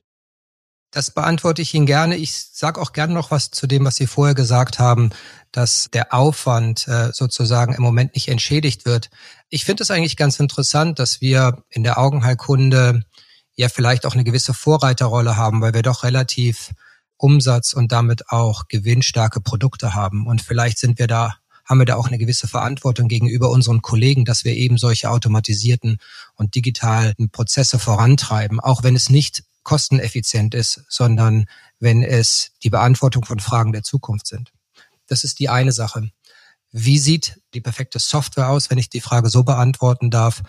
Das 0.93 1.09
beantworte 1.09 1.63
ich 1.63 1.73
Ihnen 1.73 1.87
gerne. 1.87 2.15
Ich 2.17 2.35
sage 2.53 2.79
auch 2.79 2.93
gerne 2.93 3.15
noch 3.15 3.31
was 3.31 3.49
zu 3.49 3.65
dem, 3.65 3.83
was 3.83 3.95
Sie 3.95 4.05
vorher 4.05 4.35
gesagt 4.35 4.77
haben, 4.77 5.09
dass 5.51 5.89
der 5.91 6.13
Aufwand 6.13 6.87
äh, 6.87 7.09
sozusagen 7.11 7.73
im 7.73 7.81
Moment 7.81 8.13
nicht 8.13 8.27
entschädigt 8.27 8.85
wird. 8.85 9.09
Ich 9.49 9.65
finde 9.65 9.81
es 9.81 9.89
eigentlich 9.89 10.17
ganz 10.17 10.39
interessant, 10.39 10.99
dass 10.99 11.19
wir 11.19 11.63
in 11.69 11.83
der 11.83 11.97
Augenheilkunde 11.97 13.01
ja 13.55 13.69
vielleicht 13.69 14.05
auch 14.05 14.13
eine 14.13 14.23
gewisse 14.23 14.53
Vorreiterrolle 14.53 15.35
haben, 15.35 15.61
weil 15.61 15.73
wir 15.73 15.81
doch 15.81 16.03
relativ 16.03 16.71
Umsatz 17.17 17.73
und 17.73 17.91
damit 17.91 18.29
auch 18.29 18.67
gewinnstarke 18.67 19.41
Produkte 19.41 19.95
haben. 19.95 20.27
Und 20.27 20.43
vielleicht 20.43 20.77
sind 20.77 20.99
wir 20.99 21.07
da 21.07 21.35
haben 21.65 21.79
wir 21.79 21.85
da 21.85 21.95
auch 21.95 22.07
eine 22.07 22.17
gewisse 22.17 22.49
Verantwortung 22.49 23.07
gegenüber 23.07 23.49
unseren 23.49 23.81
Kollegen, 23.81 24.25
dass 24.25 24.43
wir 24.43 24.53
eben 24.53 24.77
solche 24.77 25.09
automatisierten 25.09 25.97
und 26.35 26.55
digitalen 26.55 27.29
Prozesse 27.31 27.79
vorantreiben, 27.79 28.59
auch 28.59 28.83
wenn 28.83 28.97
es 28.97 29.09
nicht 29.09 29.43
kosteneffizient 29.63 30.53
ist, 30.53 30.83
sondern 30.89 31.45
wenn 31.79 32.03
es 32.03 32.51
die 32.63 32.69
Beantwortung 32.69 33.25
von 33.25 33.39
Fragen 33.39 33.71
der 33.71 33.83
Zukunft 33.83 34.27
sind. 34.27 34.51
Das 35.07 35.23
ist 35.23 35.39
die 35.39 35.49
eine 35.49 35.71
Sache. 35.71 36.09
Wie 36.71 36.97
sieht 36.97 37.39
die 37.53 37.61
perfekte 37.61 37.99
Software 37.99 38.49
aus, 38.49 38.69
wenn 38.69 38.77
ich 38.77 38.89
die 38.89 39.01
Frage 39.01 39.29
so 39.29 39.43
beantworten 39.43 40.09
darf? 40.09 40.41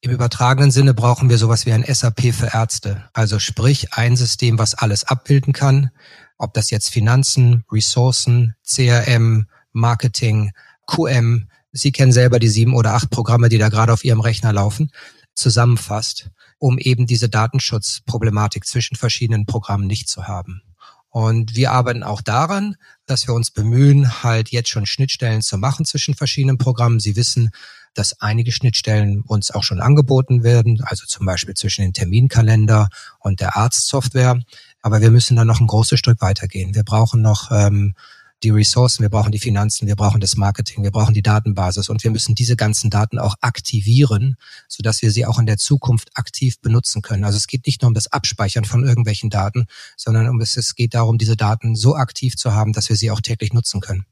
Im 0.00 0.10
übertragenen 0.10 0.70
Sinne 0.70 0.94
brauchen 0.94 1.28
wir 1.28 1.38
sowas 1.38 1.66
wie 1.66 1.72
ein 1.72 1.84
SAP 1.84 2.34
für 2.34 2.52
Ärzte. 2.52 3.08
Also 3.12 3.38
sprich 3.38 3.92
ein 3.94 4.16
System, 4.16 4.58
was 4.58 4.74
alles 4.74 5.04
abbilden 5.04 5.52
kann. 5.52 5.90
Ob 6.38 6.54
das 6.54 6.70
jetzt 6.70 6.90
Finanzen, 6.90 7.64
Ressourcen, 7.70 8.54
CRM, 8.64 9.46
Marketing, 9.72 10.52
QM, 10.86 11.48
Sie 11.72 11.92
kennen 11.92 12.12
selber 12.12 12.38
die 12.38 12.48
sieben 12.48 12.74
oder 12.74 12.94
acht 12.94 13.10
Programme, 13.10 13.50
die 13.50 13.58
da 13.58 13.68
gerade 13.68 13.92
auf 13.92 14.02
Ihrem 14.02 14.20
Rechner 14.20 14.52
laufen, 14.52 14.90
zusammenfasst 15.34 16.30
um 16.58 16.78
eben 16.78 17.06
diese 17.06 17.28
Datenschutzproblematik 17.28 18.66
zwischen 18.66 18.96
verschiedenen 18.96 19.46
Programmen 19.46 19.86
nicht 19.86 20.08
zu 20.08 20.26
haben. 20.26 20.62
Und 21.10 21.56
wir 21.56 21.72
arbeiten 21.72 22.02
auch 22.02 22.20
daran, 22.20 22.76
dass 23.06 23.26
wir 23.26 23.34
uns 23.34 23.50
bemühen, 23.50 24.22
halt 24.22 24.50
jetzt 24.50 24.68
schon 24.68 24.84
Schnittstellen 24.84 25.40
zu 25.40 25.56
machen 25.56 25.86
zwischen 25.86 26.14
verschiedenen 26.14 26.58
Programmen. 26.58 27.00
Sie 27.00 27.16
wissen, 27.16 27.50
dass 27.94 28.20
einige 28.20 28.52
Schnittstellen 28.52 29.22
uns 29.22 29.50
auch 29.50 29.62
schon 29.62 29.80
angeboten 29.80 30.42
werden, 30.42 30.82
also 30.84 31.06
zum 31.06 31.24
Beispiel 31.24 31.54
zwischen 31.54 31.82
dem 31.82 31.94
Terminkalender 31.94 32.88
und 33.18 33.40
der 33.40 33.56
Arztsoftware. 33.56 34.38
Aber 34.82 35.00
wir 35.00 35.10
müssen 35.10 35.36
dann 35.36 35.46
noch 35.46 35.60
ein 35.60 35.66
großes 35.66 35.98
Stück 35.98 36.20
weitergehen. 36.20 36.74
Wir 36.74 36.84
brauchen 36.84 37.22
noch 37.22 37.50
ähm, 37.50 37.94
die 38.42 38.50
Ressourcen, 38.50 39.02
wir 39.02 39.08
brauchen 39.08 39.32
die 39.32 39.38
Finanzen, 39.38 39.86
wir 39.86 39.96
brauchen 39.96 40.20
das 40.20 40.36
Marketing, 40.36 40.82
wir 40.82 40.90
brauchen 40.90 41.14
die 41.14 41.22
Datenbasis 41.22 41.88
und 41.88 42.04
wir 42.04 42.10
müssen 42.10 42.34
diese 42.34 42.56
ganzen 42.56 42.90
Daten 42.90 43.18
auch 43.18 43.34
aktivieren, 43.40 44.36
sodass 44.68 45.02
wir 45.02 45.10
sie 45.10 45.24
auch 45.26 45.38
in 45.38 45.46
der 45.46 45.56
Zukunft 45.56 46.10
aktiv 46.14 46.60
benutzen 46.60 47.02
können. 47.02 47.24
Also 47.24 47.38
es 47.38 47.46
geht 47.46 47.66
nicht 47.66 47.82
nur 47.82 47.88
um 47.88 47.94
das 47.94 48.12
Abspeichern 48.12 48.64
von 48.64 48.84
irgendwelchen 48.84 49.30
Daten, 49.30 49.66
sondern 49.96 50.28
um 50.28 50.40
es, 50.40 50.56
es 50.56 50.74
geht 50.74 50.94
darum, 50.94 51.18
diese 51.18 51.36
Daten 51.36 51.74
so 51.76 51.96
aktiv 51.96 52.36
zu 52.36 52.52
haben, 52.52 52.72
dass 52.72 52.88
wir 52.88 52.96
sie 52.96 53.10
auch 53.10 53.20
täglich 53.20 53.52
nutzen 53.52 53.80
können. 53.80 54.04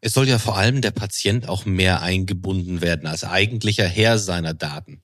Es 0.00 0.14
soll 0.14 0.28
ja 0.28 0.38
vor 0.38 0.56
allem 0.56 0.80
der 0.80 0.92
Patient 0.92 1.48
auch 1.48 1.64
mehr 1.64 2.02
eingebunden 2.02 2.80
werden 2.80 3.06
als 3.08 3.24
eigentlicher 3.24 3.86
Herr 3.86 4.18
seiner 4.18 4.54
Daten. 4.54 5.02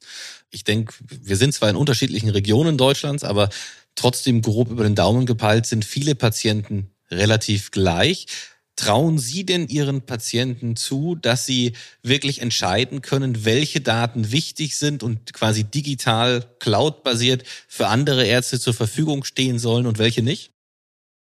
Ich 0.50 0.62
denke, 0.62 0.94
wir 1.00 1.36
sind 1.36 1.52
zwar 1.52 1.68
in 1.68 1.76
unterschiedlichen 1.76 2.30
Regionen 2.30 2.78
Deutschlands, 2.78 3.24
aber 3.24 3.48
trotzdem 3.96 4.40
grob 4.40 4.70
über 4.70 4.84
den 4.84 4.94
Daumen 4.94 5.26
gepeilt 5.26 5.66
sind 5.66 5.84
viele 5.84 6.14
Patienten 6.14 6.93
relativ 7.10 7.70
gleich. 7.70 8.26
Trauen 8.76 9.18
Sie 9.18 9.46
denn 9.46 9.68
Ihren 9.68 10.02
Patienten 10.02 10.74
zu, 10.74 11.14
dass 11.14 11.46
sie 11.46 11.74
wirklich 12.02 12.42
entscheiden 12.42 13.02
können, 13.02 13.44
welche 13.44 13.80
Daten 13.80 14.32
wichtig 14.32 14.76
sind 14.76 15.04
und 15.04 15.32
quasi 15.32 15.62
digital, 15.62 16.44
cloud-basiert 16.58 17.44
für 17.68 17.86
andere 17.86 18.24
Ärzte 18.24 18.58
zur 18.58 18.74
Verfügung 18.74 19.22
stehen 19.22 19.60
sollen 19.60 19.86
und 19.86 19.98
welche 19.98 20.22
nicht? 20.22 20.50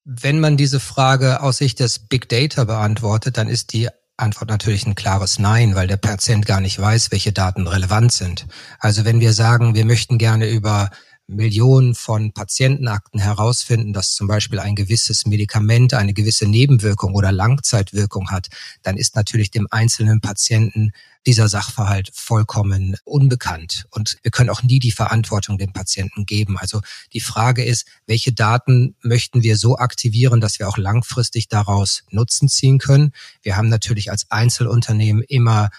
Wenn 0.03 0.39
man 0.39 0.57
diese 0.57 0.79
Frage 0.79 1.41
aus 1.43 1.57
Sicht 1.57 1.79
des 1.79 1.99
Big 1.99 2.27
Data 2.27 2.63
beantwortet, 2.63 3.37
dann 3.37 3.49
ist 3.49 3.73
die 3.73 3.89
Antwort 4.15 4.49
natürlich 4.49 4.87
ein 4.87 4.95
klares 4.95 5.37
Nein, 5.37 5.75
weil 5.75 5.87
der 5.87 5.97
Patient 5.97 6.45
gar 6.45 6.59
nicht 6.59 6.79
weiß, 6.79 7.11
welche 7.11 7.33
Daten 7.33 7.67
relevant 7.67 8.11
sind. 8.11 8.47
Also 8.79 9.05
wenn 9.05 9.19
wir 9.19 9.33
sagen, 9.33 9.75
wir 9.75 9.85
möchten 9.85 10.17
gerne 10.17 10.49
über 10.49 10.89
Millionen 11.27 11.93
von 11.93 12.31
Patientenakten 12.31 13.19
herausfinden, 13.19 13.93
dass 13.93 14.13
zum 14.13 14.27
Beispiel 14.27 14.59
ein 14.59 14.75
gewisses 14.75 15.25
Medikament 15.25 15.93
eine 15.93 16.13
gewisse 16.13 16.47
Nebenwirkung 16.47 17.13
oder 17.13 17.31
Langzeitwirkung 17.31 18.31
hat, 18.31 18.47
dann 18.81 18.97
ist 18.97 19.15
natürlich 19.15 19.51
dem 19.51 19.67
einzelnen 19.69 20.21
Patienten 20.21 20.93
dieser 21.25 21.49
Sachverhalt 21.49 22.09
vollkommen 22.13 22.95
unbekannt. 23.03 23.85
Und 23.91 24.17
wir 24.23 24.31
können 24.31 24.49
auch 24.49 24.63
nie 24.63 24.79
die 24.79 24.93
Verantwortung 24.93 25.57
dem 25.57 25.73
Patienten 25.73 26.25
geben. 26.25 26.57
Also 26.57 26.79
die 27.11 27.19
Frage 27.19 27.65
ist, 27.65 27.85
welche 28.05 28.31
Daten 28.31 28.95
möchten 29.01 29.43
wir 29.43 29.57
so 29.57 29.77
aktivieren, 29.77 30.39
dass 30.39 30.57
wir 30.59 30.69
auch 30.69 30.77
langfristig 30.77 31.49
daraus 31.49 32.03
Nutzen 32.09 32.47
ziehen 32.47 32.79
können? 32.79 33.11
Wir 33.41 33.57
haben 33.57 33.67
natürlich 33.67 34.09
als 34.09 34.31
Einzelunternehmen 34.31 35.21
immer 35.23 35.69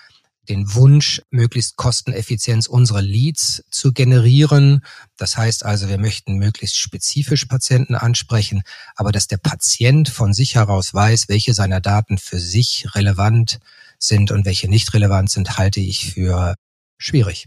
den 0.49 0.75
Wunsch, 0.75 1.23
möglichst 1.31 1.76
Kosteneffizienz 1.76 2.67
unsere 2.67 3.00
Leads 3.00 3.64
zu 3.71 3.93
generieren. 3.93 4.85
Das 5.17 5.37
heißt 5.37 5.64
also, 5.64 5.88
wir 5.88 5.99
möchten 5.99 6.35
möglichst 6.35 6.76
spezifisch 6.76 7.45
Patienten 7.47 7.95
ansprechen, 7.95 8.62
aber 8.97 9.12
dass 9.12 9.26
der 9.26 9.38
Patient 9.38 10.09
von 10.09 10.33
sich 10.33 10.55
heraus 10.55 10.95
weiß, 10.95 11.28
welche 11.28 11.55
seiner 11.55 11.81
Daten 11.81 12.19
für 12.19 12.38
sich 12.38 12.95
relevant 12.95 13.59
sind 13.99 14.31
und 14.31 14.45
welche 14.45 14.69
nicht 14.69 14.95
relevant 14.95 15.31
sind, 15.31 15.59
halte 15.59 15.81
ich 15.81 16.12
für 16.12 16.55
schwierig. 16.99 17.47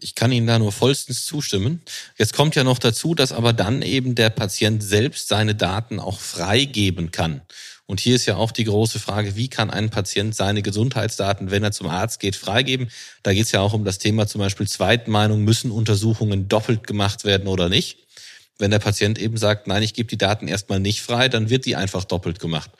Ich 0.00 0.14
kann 0.14 0.30
Ihnen 0.30 0.46
da 0.46 0.58
nur 0.58 0.70
vollstens 0.70 1.24
zustimmen. 1.24 1.82
Jetzt 2.16 2.32
kommt 2.32 2.54
ja 2.54 2.62
noch 2.62 2.78
dazu, 2.78 3.14
dass 3.14 3.32
aber 3.32 3.52
dann 3.52 3.82
eben 3.82 4.14
der 4.14 4.30
Patient 4.30 4.82
selbst 4.82 5.28
seine 5.28 5.56
Daten 5.56 5.98
auch 5.98 6.20
freigeben 6.20 7.10
kann. 7.10 7.42
Und 7.88 8.00
hier 8.00 8.16
ist 8.16 8.26
ja 8.26 8.36
auch 8.36 8.52
die 8.52 8.64
große 8.64 8.98
Frage, 8.98 9.34
wie 9.34 9.48
kann 9.48 9.70
ein 9.70 9.88
Patient 9.88 10.34
seine 10.34 10.60
Gesundheitsdaten, 10.60 11.50
wenn 11.50 11.64
er 11.64 11.72
zum 11.72 11.86
Arzt 11.86 12.20
geht, 12.20 12.36
freigeben? 12.36 12.90
Da 13.22 13.32
geht 13.32 13.46
es 13.46 13.52
ja 13.52 13.60
auch 13.60 13.72
um 13.72 13.86
das 13.86 13.96
Thema 13.96 14.26
zum 14.26 14.40
Beispiel 14.40 14.68
Zweitmeinung, 14.68 15.42
müssen 15.42 15.70
Untersuchungen 15.70 16.48
doppelt 16.48 16.86
gemacht 16.86 17.24
werden 17.24 17.48
oder 17.48 17.70
nicht? 17.70 17.96
Wenn 18.58 18.70
der 18.72 18.78
Patient 18.78 19.18
eben 19.18 19.38
sagt, 19.38 19.68
nein, 19.68 19.82
ich 19.82 19.94
gebe 19.94 20.08
die 20.08 20.18
Daten 20.18 20.48
erstmal 20.48 20.80
nicht 20.80 21.00
frei, 21.00 21.30
dann 21.30 21.48
wird 21.48 21.64
die 21.64 21.76
einfach 21.76 22.04
doppelt 22.04 22.40
gemacht. 22.40 22.70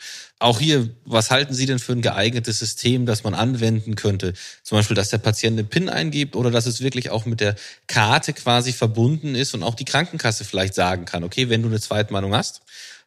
Auch 0.40 0.60
hier, 0.60 0.90
was 1.06 1.30
halten 1.30 1.54
Sie 1.54 1.64
denn 1.64 1.78
für 1.78 1.92
ein 1.92 2.02
geeignetes 2.02 2.58
System, 2.58 3.06
das 3.06 3.24
man 3.24 3.32
anwenden 3.32 3.94
könnte? 3.94 4.34
Zum 4.62 4.76
Beispiel, 4.76 4.96
dass 4.96 5.08
der 5.08 5.18
Patient 5.18 5.58
eine 5.58 5.66
PIN 5.66 5.88
eingibt 5.88 6.36
oder 6.36 6.50
dass 6.50 6.66
es 6.66 6.82
wirklich 6.82 7.08
auch 7.08 7.24
mit 7.24 7.40
der 7.40 7.54
Karte 7.86 8.34
quasi 8.34 8.74
verbunden 8.74 9.34
ist 9.34 9.54
und 9.54 9.62
auch 9.62 9.74
die 9.74 9.86
Krankenkasse 9.86 10.44
vielleicht 10.44 10.74
sagen 10.74 11.06
kann, 11.06 11.24
okay, 11.24 11.48
wenn 11.48 11.62
du 11.62 11.68
eine 11.68 11.80
Zweitmeinung 11.80 12.34
hast, 12.34 12.60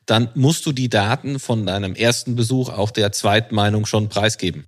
dann 0.06 0.30
musst 0.36 0.66
du 0.66 0.72
die 0.72 0.90
Daten 0.90 1.40
von 1.40 1.66
deinem 1.66 1.96
ersten 1.96 2.36
Besuch 2.36 2.70
auch 2.70 2.92
der 2.92 3.12
Zweitmeinung 3.12 3.86
schon 3.86 4.10
preisgeben. 4.10 4.66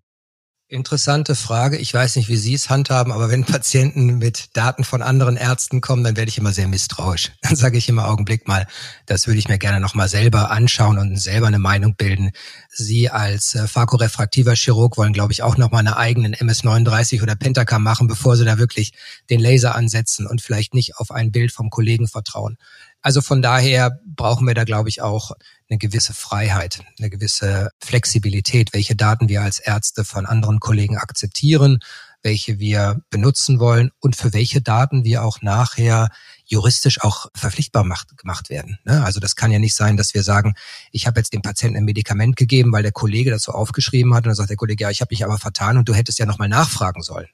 Interessante 0.74 1.36
Frage. 1.36 1.78
Ich 1.78 1.94
weiß 1.94 2.16
nicht, 2.16 2.30
wie 2.30 2.36
Sie 2.36 2.56
es 2.56 2.68
handhaben, 2.68 3.14
aber 3.14 3.30
wenn 3.30 3.44
Patienten 3.46 4.18
mit 4.18 4.58
Daten 4.58 4.84
von 4.84 5.04
anderen 5.04 5.38
Ärzten 5.38 5.82
kommen, 5.82 6.04
dann 6.04 6.18
werde 6.18 6.30
ich 6.30 6.40
immer 6.40 6.52
sehr 6.52 6.68
misstrauisch. 6.68 7.32
Dann 7.44 7.56
sage 7.56 7.78
ich 7.78 7.90
immer 7.90 8.08
Augenblick 8.08 8.48
mal, 8.48 8.66
das 9.06 9.28
würde 9.28 9.38
ich 9.38 9.48
mir 9.48 9.60
gerne 9.60 9.80
nochmal 9.80 10.10
selber 10.10 10.50
anschauen 10.50 10.98
und 10.98 11.18
selber 11.18 11.46
eine 11.46 11.60
Meinung 11.60 11.96
bilden. 11.96 12.32
Sie 12.70 13.12
als 13.12 13.54
äh, 13.54 13.68
phakorefraktiver 13.68 14.56
Chirurg 14.56 14.98
wollen, 14.98 15.14
glaube 15.14 15.32
ich, 15.32 15.44
auch 15.44 15.58
nochmal 15.58 15.82
eine 15.82 15.98
eigenen 15.98 16.34
MS39 16.34 17.22
oder 17.22 17.36
Pentacam 17.36 17.84
machen, 17.84 18.08
bevor 18.08 18.36
Sie 18.36 18.46
da 18.46 18.58
wirklich 18.58 18.94
den 19.30 19.42
Laser 19.42 19.76
ansetzen 19.76 20.26
und 20.26 20.42
vielleicht 20.42 20.74
nicht 20.74 20.98
auf 20.98 21.12
ein 21.12 21.32
Bild 21.32 21.52
vom 21.52 21.70
Kollegen 21.70 22.08
vertrauen. 22.08 22.58
Also 23.04 23.22
von 23.22 23.42
daher 23.42 24.00
brauchen 24.06 24.48
wir 24.48 24.54
da, 24.54 24.64
glaube 24.64 24.88
ich, 24.88 25.02
auch 25.02 25.32
eine 25.70 25.78
gewisse 25.78 26.14
Freiheit, 26.14 26.80
eine 26.98 27.10
gewisse 27.10 27.70
Flexibilität, 27.80 28.74
welche 28.74 28.96
Daten 28.96 29.28
wir 29.28 29.42
als 29.42 29.60
Ärzte 29.60 30.06
von 30.06 30.26
anderen 30.26 30.62
Kollegen 30.62 30.98
akzeptieren, 30.98 31.80
welche 32.22 32.60
wir 32.60 33.02
benutzen 33.10 33.60
wollen 33.60 33.92
und 34.00 34.16
für 34.16 34.32
welche 34.32 34.62
Daten 34.62 35.04
wir 35.04 35.24
auch 35.24 35.42
nachher 35.42 36.10
juristisch 36.46 37.02
auch 37.02 37.28
verpflichtbar 37.36 37.84
macht, 37.84 38.18
gemacht 38.18 38.50
werden. 38.50 38.80
Ne? 38.86 39.04
Also 39.04 39.20
das 39.20 39.36
kann 39.36 39.52
ja 39.52 39.60
nicht 39.60 39.76
sein, 39.76 39.98
dass 39.98 40.14
wir 40.14 40.24
sagen, 40.24 40.54
ich 40.92 41.06
habe 41.06 41.20
jetzt 41.20 41.34
dem 41.34 41.42
Patienten 41.42 41.78
ein 41.78 41.84
Medikament 41.84 42.38
gegeben, 42.38 42.72
weil 42.72 42.84
der 42.84 42.92
Kollege 42.94 43.32
das 43.32 43.44
so 43.44 43.52
aufgeschrieben 43.52 44.14
hat 44.14 44.24
und 44.24 44.30
dann 44.30 44.36
sagt 44.36 44.50
der 44.50 44.58
Kollege, 44.58 44.84
ja, 44.86 44.90
ich 44.90 45.02
habe 45.02 45.12
mich 45.12 45.26
aber 45.26 45.38
vertan 45.38 45.78
und 45.78 45.90
du 45.90 45.94
hättest 45.94 46.20
ja 46.20 46.26
nochmal 46.26 46.50
nachfragen 46.50 47.02
sollen. 47.02 47.28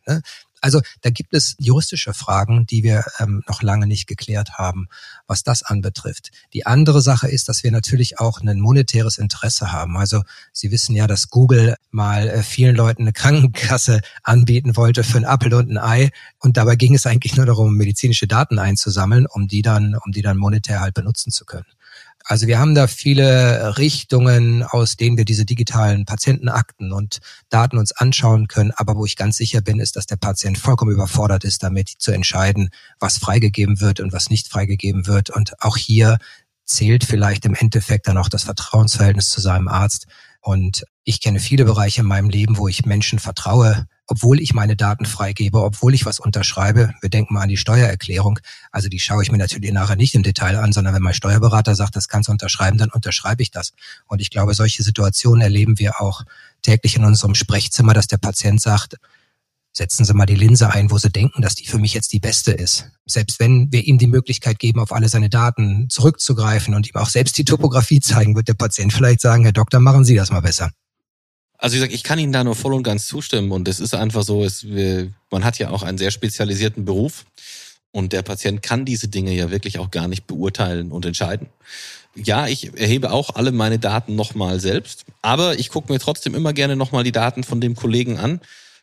Also 0.61 0.81
da 1.01 1.09
gibt 1.09 1.33
es 1.33 1.55
juristische 1.59 2.13
Fragen, 2.13 2.65
die 2.65 2.83
wir 2.83 3.05
ähm, 3.19 3.43
noch 3.47 3.61
lange 3.61 3.87
nicht 3.87 4.07
geklärt 4.07 4.53
haben, 4.53 4.87
was 5.27 5.43
das 5.43 5.63
anbetrifft. 5.63 6.31
Die 6.53 6.65
andere 6.65 7.01
Sache 7.01 7.27
ist, 7.27 7.49
dass 7.49 7.63
wir 7.63 7.71
natürlich 7.71 8.19
auch 8.19 8.41
ein 8.41 8.59
monetäres 8.59 9.17
Interesse 9.17 9.71
haben. 9.71 9.97
Also 9.97 10.23
Sie 10.53 10.71
wissen 10.71 10.95
ja, 10.95 11.07
dass 11.07 11.29
Google 11.29 11.75
mal 11.91 12.27
äh, 12.27 12.43
vielen 12.43 12.75
Leuten 12.75 13.03
eine 13.03 13.13
Krankenkasse 13.13 14.01
anbieten 14.23 14.75
wollte 14.75 15.03
für 15.03 15.17
ein 15.17 15.25
Apfel 15.25 15.53
und 15.53 15.69
ein 15.69 15.77
Ei. 15.77 16.09
Und 16.39 16.57
dabei 16.57 16.75
ging 16.75 16.95
es 16.95 17.05
eigentlich 17.05 17.35
nur 17.35 17.45
darum, 17.45 17.75
medizinische 17.75 18.27
Daten 18.27 18.59
einzusammeln, 18.59 19.25
um 19.25 19.47
die 19.47 19.61
dann, 19.61 19.95
um 19.95 20.11
die 20.11 20.21
dann 20.21 20.37
monetär 20.37 20.81
halt 20.81 20.93
benutzen 20.93 21.31
zu 21.31 21.45
können. 21.45 21.65
Also 22.25 22.47
wir 22.47 22.59
haben 22.59 22.75
da 22.75 22.87
viele 22.87 23.77
Richtungen, 23.77 24.63
aus 24.63 24.97
denen 24.97 25.17
wir 25.17 25.25
diese 25.25 25.45
digitalen 25.45 26.05
Patientenakten 26.05 26.91
und 26.91 27.19
Daten 27.49 27.77
uns 27.77 27.91
anschauen 27.91 28.47
können. 28.47 28.71
Aber 28.75 28.95
wo 28.95 29.05
ich 29.05 29.15
ganz 29.15 29.37
sicher 29.37 29.61
bin, 29.61 29.79
ist, 29.79 29.95
dass 29.95 30.05
der 30.05 30.17
Patient 30.17 30.57
vollkommen 30.57 30.91
überfordert 30.91 31.43
ist, 31.43 31.63
damit 31.63 31.89
zu 31.89 32.11
entscheiden, 32.11 32.69
was 32.99 33.17
freigegeben 33.17 33.81
wird 33.81 33.99
und 33.99 34.13
was 34.13 34.29
nicht 34.29 34.47
freigegeben 34.47 35.07
wird. 35.07 35.29
Und 35.29 35.61
auch 35.61 35.77
hier 35.77 36.17
zählt 36.65 37.03
vielleicht 37.03 37.45
im 37.45 37.55
Endeffekt 37.55 38.07
dann 38.07 38.17
auch 38.17 38.29
das 38.29 38.43
Vertrauensverhältnis 38.43 39.29
zu 39.29 39.41
seinem 39.41 39.67
Arzt. 39.67 40.05
Und 40.41 40.83
ich 41.03 41.21
kenne 41.21 41.39
viele 41.39 41.65
Bereiche 41.65 42.01
in 42.01 42.07
meinem 42.07 42.29
Leben, 42.29 42.57
wo 42.57 42.67
ich 42.67 42.85
Menschen 42.85 43.19
vertraue, 43.19 43.87
obwohl 44.07 44.39
ich 44.39 44.53
meine 44.53 44.75
Daten 44.75 45.05
freigebe, 45.05 45.61
obwohl 45.61 45.93
ich 45.93 46.05
was 46.05 46.19
unterschreibe. 46.19 46.93
Wir 47.01 47.09
denken 47.09 47.33
mal 47.33 47.41
an 47.41 47.49
die 47.49 47.57
Steuererklärung. 47.57 48.39
Also 48.71 48.89
die 48.89 48.99
schaue 48.99 49.21
ich 49.21 49.31
mir 49.31 49.37
natürlich 49.37 49.71
nachher 49.71 49.95
nicht 49.95 50.15
im 50.15 50.23
Detail 50.23 50.57
an, 50.57 50.71
sondern 50.71 50.93
wenn 50.95 51.01
mein 51.01 51.13
Steuerberater 51.13 51.75
sagt, 51.75 51.95
das 51.95 52.07
kannst 52.07 52.27
du 52.29 52.31
unterschreiben, 52.31 52.77
dann 52.77 52.89
unterschreibe 52.89 53.43
ich 53.43 53.51
das. 53.51 53.73
Und 54.07 54.21
ich 54.21 54.29
glaube, 54.29 54.53
solche 54.53 54.81
Situationen 54.81 55.41
erleben 55.41 55.77
wir 55.77 56.01
auch 56.01 56.23
täglich 56.61 56.95
in 56.95 57.05
unserem 57.05 57.35
Sprechzimmer, 57.35 57.93
dass 57.93 58.07
der 58.07 58.17
Patient 58.17 58.61
sagt, 58.61 58.95
setzen 59.71 60.05
Sie 60.05 60.13
mal 60.13 60.25
die 60.25 60.35
Linse 60.35 60.71
ein, 60.71 60.91
wo 60.91 60.97
Sie 60.97 61.09
denken, 61.09 61.41
dass 61.41 61.55
die 61.55 61.65
für 61.65 61.77
mich 61.77 61.93
jetzt 61.93 62.11
die 62.11 62.19
beste 62.19 62.51
ist. 62.51 62.89
Selbst 63.05 63.39
wenn 63.39 63.71
wir 63.71 63.85
ihm 63.85 63.97
die 63.97 64.07
Möglichkeit 64.07 64.59
geben, 64.59 64.79
auf 64.79 64.91
alle 64.91 65.09
seine 65.09 65.29
Daten 65.29 65.89
zurückzugreifen 65.89 66.73
und 66.73 66.87
ihm 66.87 66.95
auch 66.95 67.09
selbst 67.09 67.37
die 67.37 67.45
Topografie 67.45 67.99
zeigen, 68.01 68.35
wird 68.35 68.47
der 68.47 68.55
Patient 68.55 68.93
vielleicht 68.93 69.21
sagen, 69.21 69.43
Herr 69.43 69.53
Doktor, 69.53 69.79
machen 69.79 70.05
Sie 70.05 70.15
das 70.15 70.31
mal 70.31 70.41
besser. 70.41 70.71
Also 71.57 71.73
wie 71.73 71.79
gesagt, 71.79 71.93
ich 71.93 72.03
kann 72.03 72.19
Ihnen 72.19 72.31
da 72.31 72.43
nur 72.43 72.55
voll 72.55 72.73
und 72.73 72.83
ganz 72.83 73.05
zustimmen 73.05 73.51
und 73.51 73.67
es 73.67 73.79
ist 73.79 73.93
einfach 73.93 74.23
so, 74.23 74.45
es, 74.45 74.65
man 75.29 75.43
hat 75.43 75.59
ja 75.59 75.69
auch 75.71 75.83
einen 75.83 75.97
sehr 75.97 76.11
spezialisierten 76.11 76.85
Beruf 76.85 77.25
und 77.91 78.13
der 78.13 78.21
Patient 78.21 78.63
kann 78.63 78.85
diese 78.85 79.09
Dinge 79.09 79.33
ja 79.33 79.51
wirklich 79.51 79.77
auch 79.77 79.91
gar 79.91 80.07
nicht 80.07 80.25
beurteilen 80.25 80.91
und 80.91 81.05
entscheiden. 81.05 81.49
Ja, 82.15 82.47
ich 82.47 82.77
erhebe 82.77 83.11
auch 83.11 83.35
alle 83.35 83.51
meine 83.51 83.77
Daten 83.77 84.15
nochmal 84.15 84.59
selbst, 84.59 85.05
aber 85.21 85.59
ich 85.59 85.69
gucke 85.69 85.91
mir 85.91 85.99
trotzdem 85.99 86.33
immer 86.33 86.53
gerne 86.53 86.75
nochmal 86.75 87.03
die 87.03 87.11
Daten 87.11 87.43
von 87.43 87.61
dem 87.61 87.75
Kollegen 87.75 88.17
an, 88.17 88.39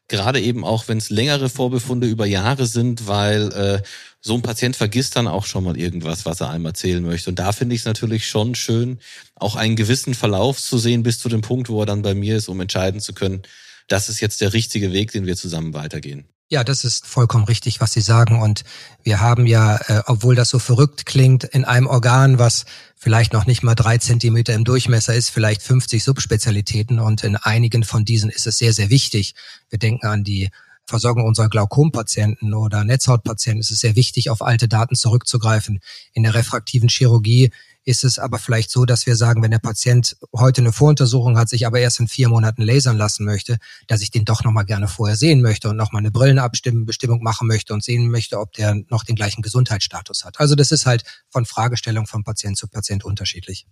gerade 0.08 0.40
eben 0.40 0.64
auch, 0.64 0.88
wenn 0.88 0.98
es 0.98 1.10
längere 1.10 1.48
Vorbefunde 1.48 2.06
über 2.06 2.26
Jahre 2.26 2.66
sind, 2.66 3.06
weil 3.06 3.52
äh, 3.52 3.82
so 4.20 4.34
ein 4.34 4.42
Patient 4.42 4.76
vergisst 4.76 5.16
dann 5.16 5.28
auch 5.28 5.46
schon 5.46 5.64
mal 5.64 5.76
irgendwas, 5.76 6.26
was 6.26 6.40
er 6.40 6.50
einmal 6.50 6.70
erzählen 6.70 7.02
möchte. 7.02 7.30
Und 7.30 7.38
da 7.38 7.52
finde 7.52 7.74
ich 7.74 7.82
es 7.82 7.86
natürlich 7.86 8.26
schon 8.28 8.54
schön, 8.54 8.98
auch 9.34 9.56
einen 9.56 9.76
gewissen 9.76 10.14
Verlauf 10.14 10.60
zu 10.60 10.78
sehen 10.78 11.02
bis 11.02 11.18
zu 11.18 11.28
dem 11.28 11.42
Punkt, 11.42 11.68
wo 11.68 11.80
er 11.80 11.86
dann 11.86 12.02
bei 12.02 12.14
mir 12.14 12.36
ist, 12.36 12.48
um 12.48 12.60
entscheiden 12.60 13.00
zu 13.00 13.12
können, 13.12 13.42
das 13.88 14.08
ist 14.08 14.20
jetzt 14.20 14.40
der 14.40 14.52
richtige 14.52 14.92
Weg, 14.92 15.12
den 15.12 15.26
wir 15.26 15.36
zusammen 15.36 15.74
weitergehen. 15.74 16.26
Ja, 16.48 16.62
das 16.62 16.84
ist 16.84 17.06
vollkommen 17.06 17.44
richtig, 17.44 17.80
was 17.80 17.92
Sie 17.92 18.00
sagen. 18.00 18.40
Und 18.40 18.62
wir 19.02 19.20
haben 19.20 19.46
ja, 19.46 19.78
äh, 19.88 20.02
obwohl 20.06 20.36
das 20.36 20.48
so 20.48 20.60
verrückt 20.60 21.04
klingt, 21.04 21.42
in 21.42 21.64
einem 21.64 21.88
Organ, 21.88 22.38
was 22.38 22.66
vielleicht 22.94 23.32
noch 23.32 23.46
nicht 23.46 23.64
mal 23.64 23.74
drei 23.74 23.98
Zentimeter 23.98 24.54
im 24.54 24.62
Durchmesser 24.62 25.12
ist, 25.12 25.30
vielleicht 25.30 25.60
50 25.62 26.04
Subspezialitäten. 26.04 27.00
Und 27.00 27.24
in 27.24 27.34
einigen 27.34 27.82
von 27.82 28.04
diesen 28.04 28.30
ist 28.30 28.46
es 28.46 28.58
sehr, 28.58 28.72
sehr 28.72 28.90
wichtig. 28.90 29.34
Wir 29.70 29.80
denken 29.80 30.06
an 30.06 30.22
die 30.22 30.50
Versorgung 30.84 31.24
unserer 31.24 31.48
Glaukompatienten 31.48 32.54
oder 32.54 32.84
Netzhautpatienten. 32.84 33.60
Es 33.60 33.72
ist 33.72 33.80
sehr 33.80 33.96
wichtig, 33.96 34.30
auf 34.30 34.40
alte 34.40 34.68
Daten 34.68 34.94
zurückzugreifen. 34.94 35.80
In 36.12 36.22
der 36.22 36.34
refraktiven 36.34 36.88
Chirurgie 36.88 37.50
ist 37.86 38.02
es 38.02 38.18
aber 38.18 38.38
vielleicht 38.38 38.70
so, 38.70 38.84
dass 38.84 39.06
wir 39.06 39.14
sagen, 39.14 39.42
wenn 39.42 39.52
der 39.52 39.60
Patient 39.60 40.16
heute 40.34 40.60
eine 40.60 40.72
Voruntersuchung 40.72 41.38
hat, 41.38 41.48
sich 41.48 41.66
aber 41.66 41.78
erst 41.78 42.00
in 42.00 42.08
vier 42.08 42.28
Monaten 42.28 42.62
lasern 42.62 42.98
lassen 42.98 43.24
möchte, 43.24 43.58
dass 43.86 44.02
ich 44.02 44.10
den 44.10 44.24
doch 44.24 44.42
nochmal 44.42 44.66
gerne 44.66 44.88
vorher 44.88 45.16
sehen 45.16 45.40
möchte 45.40 45.68
und 45.68 45.76
nochmal 45.76 46.00
eine 46.00 46.10
Brillenabstimmung 46.10 47.22
machen 47.22 47.46
möchte 47.46 47.72
und 47.72 47.84
sehen 47.84 48.10
möchte, 48.10 48.40
ob 48.40 48.52
der 48.54 48.74
noch 48.88 49.04
den 49.04 49.14
gleichen 49.14 49.40
Gesundheitsstatus 49.40 50.24
hat. 50.24 50.40
Also 50.40 50.56
das 50.56 50.72
ist 50.72 50.84
halt 50.84 51.04
von 51.30 51.46
Fragestellung 51.46 52.08
von 52.08 52.24
Patient 52.24 52.58
zu 52.58 52.66
Patient 52.66 53.04
unterschiedlich. 53.04 53.66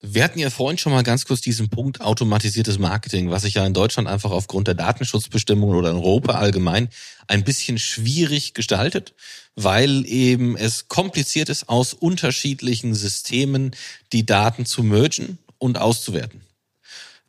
Wir 0.00 0.22
hatten 0.22 0.38
ja 0.38 0.48
vorhin 0.48 0.78
schon 0.78 0.92
mal 0.92 1.02
ganz 1.02 1.24
kurz 1.24 1.40
diesen 1.40 1.70
Punkt 1.70 2.00
automatisiertes 2.00 2.78
Marketing, 2.78 3.30
was 3.30 3.42
sich 3.42 3.54
ja 3.54 3.66
in 3.66 3.74
Deutschland 3.74 4.06
einfach 4.06 4.30
aufgrund 4.30 4.68
der 4.68 4.76
Datenschutzbestimmungen 4.76 5.76
oder 5.76 5.90
in 5.90 5.96
Europa 5.96 6.34
allgemein 6.34 6.88
ein 7.26 7.42
bisschen 7.42 7.78
schwierig 7.78 8.54
gestaltet, 8.54 9.14
weil 9.56 10.06
eben 10.06 10.56
es 10.56 10.86
kompliziert 10.86 11.48
ist, 11.48 11.68
aus 11.68 11.94
unterschiedlichen 11.94 12.94
Systemen 12.94 13.72
die 14.12 14.24
Daten 14.24 14.66
zu 14.66 14.84
mergen 14.84 15.38
und 15.58 15.78
auszuwerten. 15.78 16.42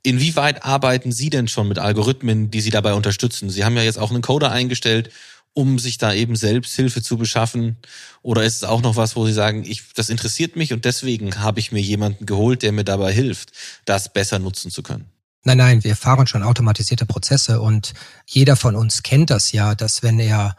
Inwieweit 0.03 0.63
arbeiten 0.63 1.11
Sie 1.11 1.31
denn 1.31 1.47
schon 1.47 1.67
mit 1.67 1.79
Algorithmen, 1.79 2.51
die 2.51 2.61
Sie 2.61 2.69
dabei 2.69 2.93
unterstützen? 2.93 3.49
Sie 3.49 3.65
haben 3.65 3.75
ja 3.77 3.83
jetzt 3.83 3.97
auch 3.97 4.11
einen 4.11 4.21
Coder 4.21 4.51
eingestellt 4.51 5.09
um 5.53 5.79
sich 5.79 5.97
da 5.97 6.13
eben 6.13 6.35
selbst 6.35 6.75
Hilfe 6.75 7.01
zu 7.01 7.17
beschaffen? 7.17 7.77
Oder 8.21 8.43
ist 8.43 8.57
es 8.57 8.63
auch 8.63 8.81
noch 8.81 8.95
was, 8.95 9.15
wo 9.15 9.25
Sie 9.25 9.33
sagen, 9.33 9.63
ich, 9.65 9.93
das 9.93 10.09
interessiert 10.09 10.55
mich 10.55 10.73
und 10.73 10.85
deswegen 10.85 11.39
habe 11.39 11.59
ich 11.59 11.71
mir 11.71 11.81
jemanden 11.81 12.25
geholt, 12.25 12.61
der 12.63 12.71
mir 12.71 12.83
dabei 12.83 13.11
hilft, 13.11 13.51
das 13.85 14.13
besser 14.13 14.39
nutzen 14.39 14.71
zu 14.71 14.83
können? 14.83 15.05
Nein, 15.43 15.57
nein, 15.57 15.83
wir 15.83 15.95
fahren 15.95 16.27
schon 16.27 16.43
automatisierte 16.43 17.05
Prozesse 17.05 17.61
und 17.61 17.93
jeder 18.25 18.55
von 18.55 18.75
uns 18.75 19.03
kennt 19.03 19.29
das 19.29 19.51
ja, 19.51 19.73
dass 19.73 20.03
wenn 20.03 20.19
er 20.19 20.55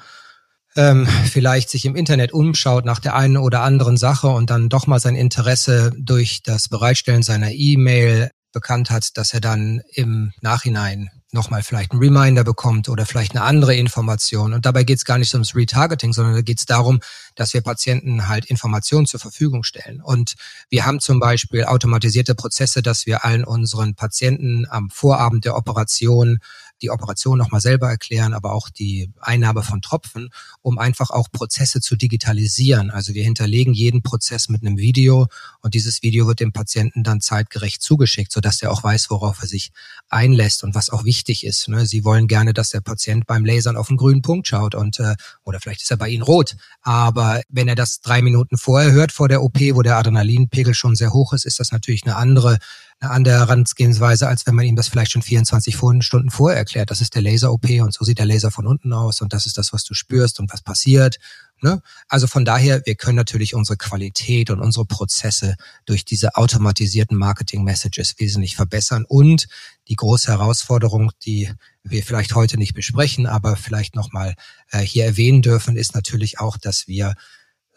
ähm, 0.76 1.06
vielleicht 1.30 1.68
sich 1.68 1.84
im 1.84 1.96
Internet 1.96 2.32
umschaut 2.32 2.84
nach 2.84 3.00
der 3.00 3.14
einen 3.14 3.36
oder 3.36 3.62
anderen 3.62 3.96
Sache 3.96 4.28
und 4.28 4.50
dann 4.50 4.68
doch 4.68 4.86
mal 4.86 5.00
sein 5.00 5.16
Interesse 5.16 5.92
durch 5.98 6.42
das 6.42 6.68
Bereitstellen 6.68 7.22
seiner 7.22 7.52
E-Mail 7.52 8.30
bekannt 8.52 8.90
hat, 8.90 9.16
dass 9.16 9.34
er 9.34 9.40
dann 9.40 9.82
im 9.92 10.32
Nachhinein 10.40 11.10
nochmal 11.32 11.62
vielleicht 11.62 11.92
einen 11.92 12.02
Reminder 12.02 12.44
bekommt 12.44 12.88
oder 12.88 13.06
vielleicht 13.06 13.32
eine 13.36 13.44
andere 13.44 13.74
Information. 13.74 14.52
Und 14.52 14.66
dabei 14.66 14.84
geht 14.84 14.98
es 14.98 15.04
gar 15.04 15.18
nicht 15.18 15.32
ums 15.34 15.54
Retargeting, 15.54 16.12
sondern 16.12 16.34
da 16.34 16.42
geht 16.42 16.58
es 16.58 16.66
darum, 16.66 17.00
dass 17.34 17.54
wir 17.54 17.60
Patienten 17.60 18.28
halt 18.28 18.46
Informationen 18.46 19.06
zur 19.06 19.20
Verfügung 19.20 19.62
stellen. 19.62 20.00
Und 20.00 20.34
wir 20.68 20.86
haben 20.86 21.00
zum 21.00 21.20
Beispiel 21.20 21.64
automatisierte 21.64 22.34
Prozesse, 22.34 22.82
dass 22.82 23.06
wir 23.06 23.24
allen 23.24 23.44
unseren 23.44 23.94
Patienten 23.94 24.66
am 24.68 24.90
Vorabend 24.90 25.44
der 25.44 25.56
Operation 25.56 26.40
die 26.82 26.90
Operation 26.90 27.38
nochmal 27.38 27.60
selber 27.60 27.88
erklären, 27.88 28.34
aber 28.34 28.52
auch 28.52 28.68
die 28.68 29.12
Einnahme 29.20 29.62
von 29.62 29.82
Tropfen, 29.82 30.30
um 30.62 30.78
einfach 30.78 31.10
auch 31.10 31.30
Prozesse 31.30 31.80
zu 31.80 31.96
digitalisieren. 31.96 32.90
Also 32.90 33.14
wir 33.14 33.24
hinterlegen 33.24 33.74
jeden 33.74 34.02
Prozess 34.02 34.48
mit 34.48 34.62
einem 34.62 34.78
Video 34.78 35.26
und 35.60 35.74
dieses 35.74 36.02
Video 36.02 36.26
wird 36.26 36.40
dem 36.40 36.52
Patienten 36.52 37.02
dann 37.02 37.20
zeitgerecht 37.20 37.82
zugeschickt, 37.82 38.32
sodass 38.32 38.62
er 38.62 38.70
auch 38.70 38.82
weiß, 38.82 39.10
worauf 39.10 39.40
er 39.42 39.48
sich 39.48 39.72
einlässt 40.08 40.64
und 40.64 40.74
was 40.74 40.90
auch 40.90 41.04
wichtig 41.04 41.44
ist. 41.44 41.68
Ne? 41.68 41.86
Sie 41.86 42.04
wollen 42.04 42.28
gerne, 42.28 42.52
dass 42.54 42.70
der 42.70 42.80
Patient 42.80 43.26
beim 43.26 43.44
Lasern 43.44 43.76
auf 43.76 43.88
einen 43.88 43.98
grünen 43.98 44.22
Punkt 44.22 44.48
schaut 44.48 44.74
und 44.74 44.98
äh, 45.00 45.14
oder 45.44 45.60
vielleicht 45.60 45.82
ist 45.82 45.90
er 45.90 45.96
bei 45.96 46.08
Ihnen 46.08 46.22
rot. 46.22 46.56
Aber 46.82 47.40
wenn 47.48 47.68
er 47.68 47.74
das 47.74 48.00
drei 48.00 48.22
Minuten 48.22 48.56
vorher 48.56 48.92
hört 48.92 49.12
vor 49.12 49.28
der 49.28 49.42
OP, 49.42 49.58
wo 49.74 49.82
der 49.82 49.96
Adrenalinpegel 49.96 50.74
schon 50.74 50.96
sehr 50.96 51.12
hoch 51.12 51.32
ist, 51.32 51.44
ist 51.44 51.60
das 51.60 51.72
natürlich 51.72 52.04
eine 52.04 52.16
andere 52.16 52.58
eine 53.00 53.12
andere 53.12 53.38
Herangehensweise, 53.38 54.28
als 54.28 54.46
wenn 54.46 54.54
man 54.54 54.66
ihm 54.66 54.76
das 54.76 54.88
vielleicht 54.88 55.12
schon 55.12 55.22
24 55.22 55.74
Stunden 56.00 56.30
vorher 56.30 56.58
erklärt. 56.58 56.90
Das 56.90 57.00
ist 57.00 57.14
der 57.14 57.22
Laser-OP 57.22 57.68
und 57.80 57.94
so 57.94 58.04
sieht 58.04 58.18
der 58.18 58.26
Laser 58.26 58.50
von 58.50 58.66
unten 58.66 58.92
aus 58.92 59.22
und 59.22 59.32
das 59.32 59.46
ist 59.46 59.56
das, 59.56 59.72
was 59.72 59.84
du 59.84 59.94
spürst 59.94 60.38
und 60.38 60.52
was 60.52 60.60
passiert. 60.60 61.18
Ne? 61.62 61.82
Also 62.08 62.26
von 62.26 62.44
daher, 62.44 62.82
wir 62.84 62.94
können 62.94 63.16
natürlich 63.16 63.54
unsere 63.54 63.78
Qualität 63.78 64.50
und 64.50 64.60
unsere 64.60 64.84
Prozesse 64.84 65.56
durch 65.86 66.04
diese 66.04 66.36
automatisierten 66.36 67.16
Marketing-Messages 67.16 68.16
wesentlich 68.18 68.56
verbessern 68.56 69.06
und 69.08 69.48
die 69.88 69.96
große 69.96 70.28
Herausforderung, 70.28 71.10
die 71.24 71.50
wir 71.82 72.02
vielleicht 72.02 72.34
heute 72.34 72.58
nicht 72.58 72.74
besprechen, 72.74 73.26
aber 73.26 73.56
vielleicht 73.56 73.94
nochmal 73.94 74.34
äh, 74.70 74.80
hier 74.80 75.06
erwähnen 75.06 75.40
dürfen, 75.40 75.76
ist 75.76 75.94
natürlich 75.94 76.38
auch, 76.38 76.58
dass 76.58 76.86
wir 76.86 77.14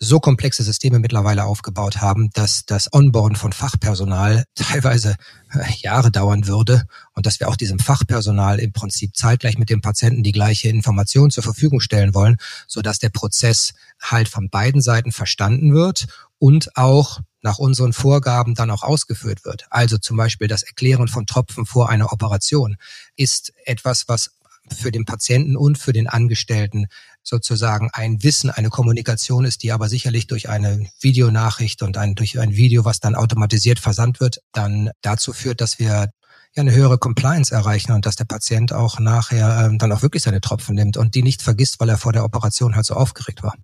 so 0.04 0.20
komplexe 0.20 0.64
Systeme 0.64 1.00
mittlerweile 1.00 1.46
aufgebaut 1.46 2.02
haben, 2.02 2.30
dass 2.34 2.66
das 2.66 2.92
Onboarden 2.94 3.36
von 3.36 3.54
Fachpersonal 3.54 4.44
teilweise 4.56 5.16
äh, 5.54 5.72
Jahre 5.80 6.12
dauern 6.12 6.48
würde 6.48 6.84
und 7.14 7.26
dass 7.26 7.40
wir 7.40 7.48
auch 7.50 7.56
diesem 7.56 7.80
Fachpersonal 7.80 8.60
im 8.60 8.74
Prinzip 8.74 9.16
zeitgleich 9.16 9.58
mit 9.58 9.70
dem 9.70 9.82
Patienten 9.82 10.24
die 10.24 10.32
gleiche 10.32 10.70
Information 10.70 11.32
zur 11.32 11.44
Verfügung 11.44 11.80
stellen 11.80 12.14
wollen, 12.14 12.38
so 12.68 12.82
dass 12.82 13.00
der 13.00 13.10
Prozess 13.10 13.74
halt 14.02 14.28
von 14.28 14.50
beiden 14.50 14.82
Seiten 14.82 15.12
verstanden 15.12 15.74
wird 15.74 16.08
und 16.38 16.76
auch 16.76 17.22
nach 17.42 17.60
unseren 17.60 17.94
Vorgaben 17.94 18.56
dann 18.56 18.72
auch 18.72 18.84
ausgeführt 18.84 19.46
wird. 19.46 19.66
Also 19.70 19.98
zum 19.98 20.18
Beispiel 20.18 20.48
das 20.48 20.64
Erklären 20.64 21.08
von 21.08 21.26
Tropfen 21.26 21.66
vor 21.66 21.90
einer 21.90 22.12
Operation 22.12 22.78
ist 23.16 23.54
etwas, 23.66 24.08
was 24.08 24.32
für 24.72 24.92
den 24.92 25.06
Patienten 25.06 25.56
und 25.56 25.78
für 25.78 25.94
den 25.94 26.08
Angestellten 26.08 26.88
sozusagen 27.22 27.90
ein 27.94 28.24
Wissen, 28.24 28.50
eine 28.50 28.70
Kommunikation 28.70 29.46
ist, 29.46 29.64
die 29.64 29.72
aber 29.72 29.90
sicherlich 29.90 30.28
durch 30.28 30.50
eine 30.50 30.88
Videonachricht 31.00 31.82
und 31.82 31.98
ein, 31.98 32.16
durch 32.16 32.40
ein 32.40 32.56
Video, 32.56 32.86
was 32.86 33.00
dann 33.00 33.16
automatisiert 33.16 33.80
versandt 33.80 34.20
wird, 34.20 34.40
dann 34.52 34.92
dazu 35.02 35.34
führt, 35.34 35.62
dass 35.62 35.80
wir 35.80 36.10
eine 36.56 36.74
höhere 36.74 36.98
Compliance 36.98 37.54
erreichen 37.54 37.94
und 37.94 38.06
dass 38.06 38.16
der 38.16 38.26
Patient 38.26 38.74
auch 38.74 39.00
nachher 39.00 39.66
ähm, 39.66 39.80
dann 39.80 39.92
auch 39.92 40.02
wirklich 40.02 40.24
seine 40.24 40.42
Tropfen 40.42 40.76
nimmt 40.76 40.98
und 40.98 41.16
die 41.16 41.24
nicht 41.24 41.42
vergisst, 41.42 41.80
weil 41.80 41.90
er 41.90 41.98
vor 41.98 42.14
der 42.14 42.24
Operation 42.24 42.76
halt 42.76 42.86
so 42.86 42.94
aufgeregt 42.94 43.42
war. 43.42 43.56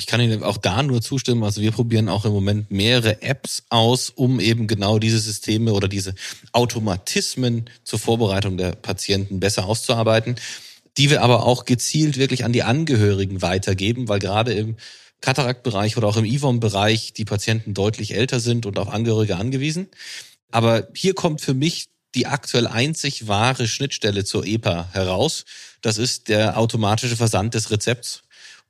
Ich 0.00 0.06
kann 0.06 0.20
Ihnen 0.20 0.42
auch 0.42 0.56
da 0.56 0.82
nur 0.82 1.00
zustimmen. 1.00 1.44
Also 1.44 1.60
wir 1.60 1.70
probieren 1.70 2.08
auch 2.08 2.24
im 2.24 2.32
Moment 2.32 2.70
mehrere 2.70 3.22
Apps 3.22 3.62
aus, 3.68 4.10
um 4.10 4.40
eben 4.40 4.66
genau 4.66 4.98
diese 4.98 5.20
Systeme 5.20 5.72
oder 5.72 5.88
diese 5.88 6.14
Automatismen 6.52 7.70
zur 7.84 7.98
Vorbereitung 7.98 8.56
der 8.56 8.72
Patienten 8.72 9.38
besser 9.40 9.66
auszuarbeiten 9.66 10.36
die 10.96 11.10
wir 11.10 11.22
aber 11.22 11.46
auch 11.46 11.64
gezielt 11.64 12.16
wirklich 12.18 12.44
an 12.44 12.52
die 12.52 12.62
Angehörigen 12.62 13.42
weitergeben, 13.42 14.08
weil 14.08 14.18
gerade 14.18 14.52
im 14.52 14.76
Kataraktbereich 15.20 15.96
oder 15.96 16.08
auch 16.08 16.16
im 16.16 16.24
IVOM-Bereich 16.24 17.12
die 17.12 17.24
Patienten 17.24 17.74
deutlich 17.74 18.14
älter 18.14 18.40
sind 18.40 18.66
und 18.66 18.78
auf 18.78 18.88
Angehörige 18.88 19.36
angewiesen. 19.36 19.88
Aber 20.50 20.88
hier 20.94 21.14
kommt 21.14 21.40
für 21.40 21.54
mich 21.54 21.86
die 22.14 22.26
aktuell 22.26 22.66
einzig 22.66 23.28
wahre 23.28 23.68
Schnittstelle 23.68 24.24
zur 24.24 24.44
EPA 24.44 24.88
heraus. 24.92 25.44
Das 25.80 25.96
ist 25.98 26.28
der 26.28 26.58
automatische 26.58 27.16
Versand 27.16 27.54
des 27.54 27.70
Rezepts 27.70 28.22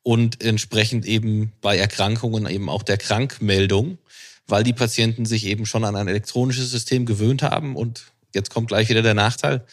und 0.02 0.42
entsprechend 0.42 1.04
eben 1.06 1.52
bei 1.60 1.76
Erkrankungen 1.76 2.46
eben 2.46 2.68
auch 2.68 2.82
der 2.82 2.96
Krankmeldung, 2.96 3.98
weil 4.46 4.64
die 4.64 4.72
Patienten 4.72 5.26
sich 5.26 5.46
eben 5.46 5.66
schon 5.66 5.84
an 5.84 5.96
ein 5.96 6.08
elektronisches 6.08 6.70
System 6.70 7.06
gewöhnt 7.06 7.42
haben 7.42 7.76
und 7.76 8.12
jetzt 8.34 8.50
kommt 8.50 8.68
gleich 8.68 8.88
wieder 8.88 9.02
der 9.02 9.14
Nachteil. 9.14 9.64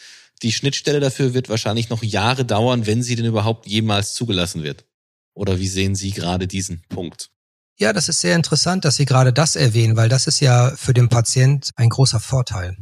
Die 0.44 0.52
Schnittstelle 0.52 1.00
dafür 1.00 1.34
wird 1.34 1.50
wahrscheinlich 1.50 1.90
noch 1.90 2.04
Jahre 2.04 2.46
dauern, 2.46 2.86
wenn 2.86 3.02
sie 3.02 3.16
denn 3.16 3.26
überhaupt 3.26 3.66
jemals 3.66 4.13
zugelassen 4.13 4.63
wird. 4.63 4.86
Oder 5.34 5.60
wie 5.60 5.68
sehen 5.68 5.96
Sie 5.96 6.12
gerade 6.12 6.48
diesen 6.48 6.82
Punkt? 6.90 7.30
Ja, 7.78 7.94
das 7.94 8.10
ist 8.10 8.22
sehr 8.22 8.36
interessant, 8.36 8.86
dass 8.86 8.96
Sie 8.96 9.06
gerade 9.06 9.32
das 9.32 9.56
erwähnen, 9.56 9.96
weil 9.96 10.10
das 10.10 10.26
ist 10.26 10.40
ja 10.40 10.74
für 10.76 10.96
den 10.96 11.10
Patient 11.10 11.70
ein 11.76 11.90
großer 11.90 12.20
Vorteil. 12.20 12.76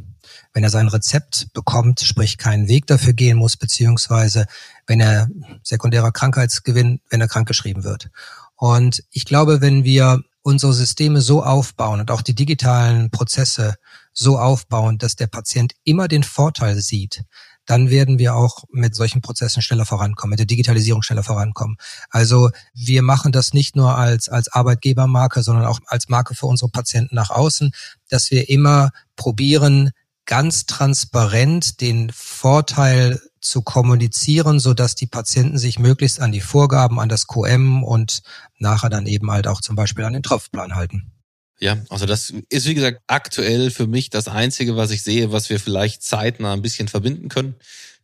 Wenn 0.52 0.64
er 0.64 0.70
sein 0.70 0.88
Rezept 0.88 1.52
bekommt, 1.52 2.00
sprich 2.00 2.38
keinen 2.38 2.68
Weg 2.68 2.86
dafür 2.86 3.12
gehen 3.12 3.38
muss, 3.38 3.56
beziehungsweise 3.56 4.46
wenn 4.86 5.00
er 5.00 5.28
sekundärer 5.62 6.12
Krankheitsgewinn, 6.12 7.00
wenn 7.10 7.20
er 7.20 7.28
krankgeschrieben 7.28 7.84
wird. 7.84 8.10
Und 8.56 9.04
ich 9.10 9.24
glaube, 9.24 9.60
wenn 9.60 9.84
wir 9.84 10.22
unsere 10.42 10.72
Systeme 10.72 11.20
so 11.20 11.42
aufbauen 11.42 12.00
und 12.00 12.10
auch 12.10 12.22
die 12.22 12.34
digitalen 12.34 13.10
Prozesse 13.10 13.74
so 14.12 14.38
aufbauen, 14.38 14.96
dass 14.96 15.16
der 15.16 15.26
Patient 15.26 15.74
immer 15.84 16.08
den 16.08 16.22
Vorteil 16.22 16.80
sieht, 16.80 17.24
dann 17.66 17.90
werden 17.90 18.18
wir 18.18 18.34
auch 18.36 18.64
mit 18.70 18.94
solchen 18.94 19.20
Prozessen 19.20 19.60
schneller 19.60 19.84
vorankommen, 19.84 20.30
mit 20.30 20.38
der 20.38 20.46
Digitalisierung 20.46 21.02
schneller 21.02 21.24
vorankommen. 21.24 21.76
Also 22.10 22.50
wir 22.72 23.02
machen 23.02 23.32
das 23.32 23.52
nicht 23.52 23.74
nur 23.76 23.98
als, 23.98 24.28
als 24.28 24.48
Arbeitgebermarke, 24.48 25.42
sondern 25.42 25.66
auch 25.66 25.80
als 25.86 26.08
Marke 26.08 26.34
für 26.34 26.46
unsere 26.46 26.70
Patienten 26.70 27.16
nach 27.16 27.30
außen, 27.30 27.72
dass 28.08 28.30
wir 28.30 28.48
immer 28.48 28.90
probieren, 29.16 29.90
ganz 30.26 30.66
transparent 30.66 31.80
den 31.80 32.10
Vorteil 32.12 33.20
zu 33.40 33.62
kommunizieren, 33.62 34.58
so 34.58 34.74
dass 34.74 34.94
die 34.94 35.06
Patienten 35.06 35.56
sich 35.56 35.78
möglichst 35.78 36.20
an 36.20 36.32
die 36.32 36.40
Vorgaben, 36.40 36.98
an 37.00 37.08
das 37.08 37.26
QM 37.26 37.84
und 37.84 38.22
nachher 38.58 38.90
dann 38.90 39.06
eben 39.06 39.30
halt 39.30 39.46
auch 39.46 39.60
zum 39.60 39.76
Beispiel 39.76 40.04
an 40.04 40.12
den 40.12 40.22
Tropfplan 40.22 40.74
halten. 40.74 41.12
Ja, 41.58 41.78
also 41.88 42.04
das 42.04 42.34
ist 42.50 42.66
wie 42.66 42.74
gesagt 42.74 43.00
aktuell 43.06 43.70
für 43.70 43.86
mich 43.86 44.10
das 44.10 44.28
Einzige, 44.28 44.76
was 44.76 44.90
ich 44.90 45.02
sehe, 45.02 45.32
was 45.32 45.48
wir 45.48 45.58
vielleicht 45.58 46.02
zeitnah 46.02 46.52
ein 46.52 46.62
bisschen 46.62 46.88
verbinden 46.88 47.28
können. 47.28 47.54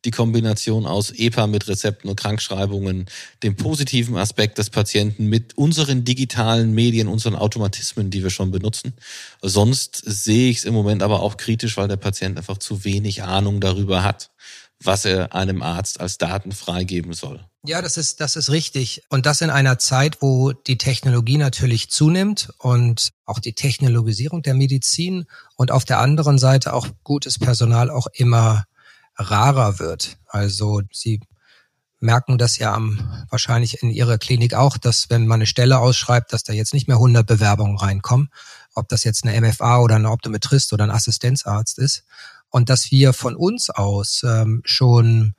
Die 0.05 0.11
Kombination 0.11 0.85
aus 0.85 1.11
EPA 1.11 1.47
mit 1.47 1.69
Rezepten 1.69 2.11
und 2.11 2.17
Krankschreibungen, 2.17 3.07
dem 3.45 3.55
positiven 3.55 4.17
Aspekt 4.17 4.59
des 4.59 4.71
Patienten 4.71 5.27
mit 5.27 5.57
unseren 5.57 6.03
digitalen 6.03 6.73
Medien, 6.73 7.07
unseren 7.07 7.37
Automatismen, 7.37 8.11
die 8.11 8.23
wir 8.23 8.31
schon 8.31 8.51
benutzen. 8.51 8.95
Sonst 9.43 10.03
sehe 10.05 10.51
ich 10.51 10.59
es 10.59 10.65
im 10.65 10.75
Moment 10.75 11.05
aber 11.05 11.21
auch 11.21 11.37
kritisch, 11.37 11.77
weil 11.77 11.87
der 11.87 11.99
Patient 11.99 12.37
einfach 12.38 12.59
zu 12.59 12.85
wenig 12.85 13.23
Ahnung 13.23 13.61
darüber 13.61 14.03
hat 14.03 14.31
was 14.85 15.05
er 15.05 15.35
einem 15.35 15.62
Arzt 15.62 16.01
als 16.01 16.18
Daten 16.18 16.53
freigeben 16.53 17.12
soll. 17.12 17.45
Ja, 17.64 17.81
das 17.81 17.97
ist, 17.97 18.21
das 18.21 18.37
ist 18.37 18.51
richtig. 18.51 19.03
Und 19.09 19.27
das 19.27 19.40
in 19.40 19.51
einer 19.51 19.79
Zeit, 19.79 20.21
wo 20.21 20.53
die 20.53 20.79
Technologie 20.79 21.38
natürlich 21.38 21.90
zunimmt 21.90 22.53
und 22.59 23.11
auch 23.25 23.38
die 23.38 23.53
Technologisierung 23.53 24.42
der 24.42 24.55
Medizin 24.55 25.27
und 25.57 25.71
auf 25.71 25.85
der 25.85 26.01
anderen 26.01 26.38
Seite 26.38 26.73
auch 26.73 26.88
gutes 27.05 27.38
Personal 27.38 27.90
auch 27.90 28.09
immer 28.12 28.64
rarer 29.16 29.79
wird. 29.79 30.16
Also 30.27 30.83
Sie 30.92 31.21
merken 32.01 32.37
das 32.37 32.59
ja 32.59 32.75
am, 32.75 33.27
wahrscheinlich 33.31 33.81
in 33.83 33.90
Ihrer 33.90 34.18
Klinik 34.18 34.55
auch, 34.55 34.77
dass 34.77 35.09
wenn 35.09 35.29
man 35.29 35.38
eine 35.38 35.47
Stelle 35.47 35.79
ausschreibt, 35.79 36.33
dass 36.33 36.42
da 36.42 36.53
jetzt 36.53 36.75
nicht 36.75 36.88
mehr 36.88 36.97
100 36.97 37.25
Bewerbungen 37.25 37.79
reinkommen, 37.79 38.31
ob 38.75 38.88
das 38.88 39.05
jetzt 39.05 39.25
eine 39.25 39.40
MFA 39.40 39.79
oder 39.79 39.97
ein 39.97 40.07
Optometrist 40.07 40.73
oder 40.73 40.83
ein 40.83 40.90
Assistenzarzt 40.90 41.79
ist 41.79 42.03
und 42.53 42.69
dass 42.69 42.93
wir 42.93 43.12
von 43.12 43.35
uns 43.35 43.71
aus 43.71 44.23
ähm, 44.25 44.61
schon 44.65 45.35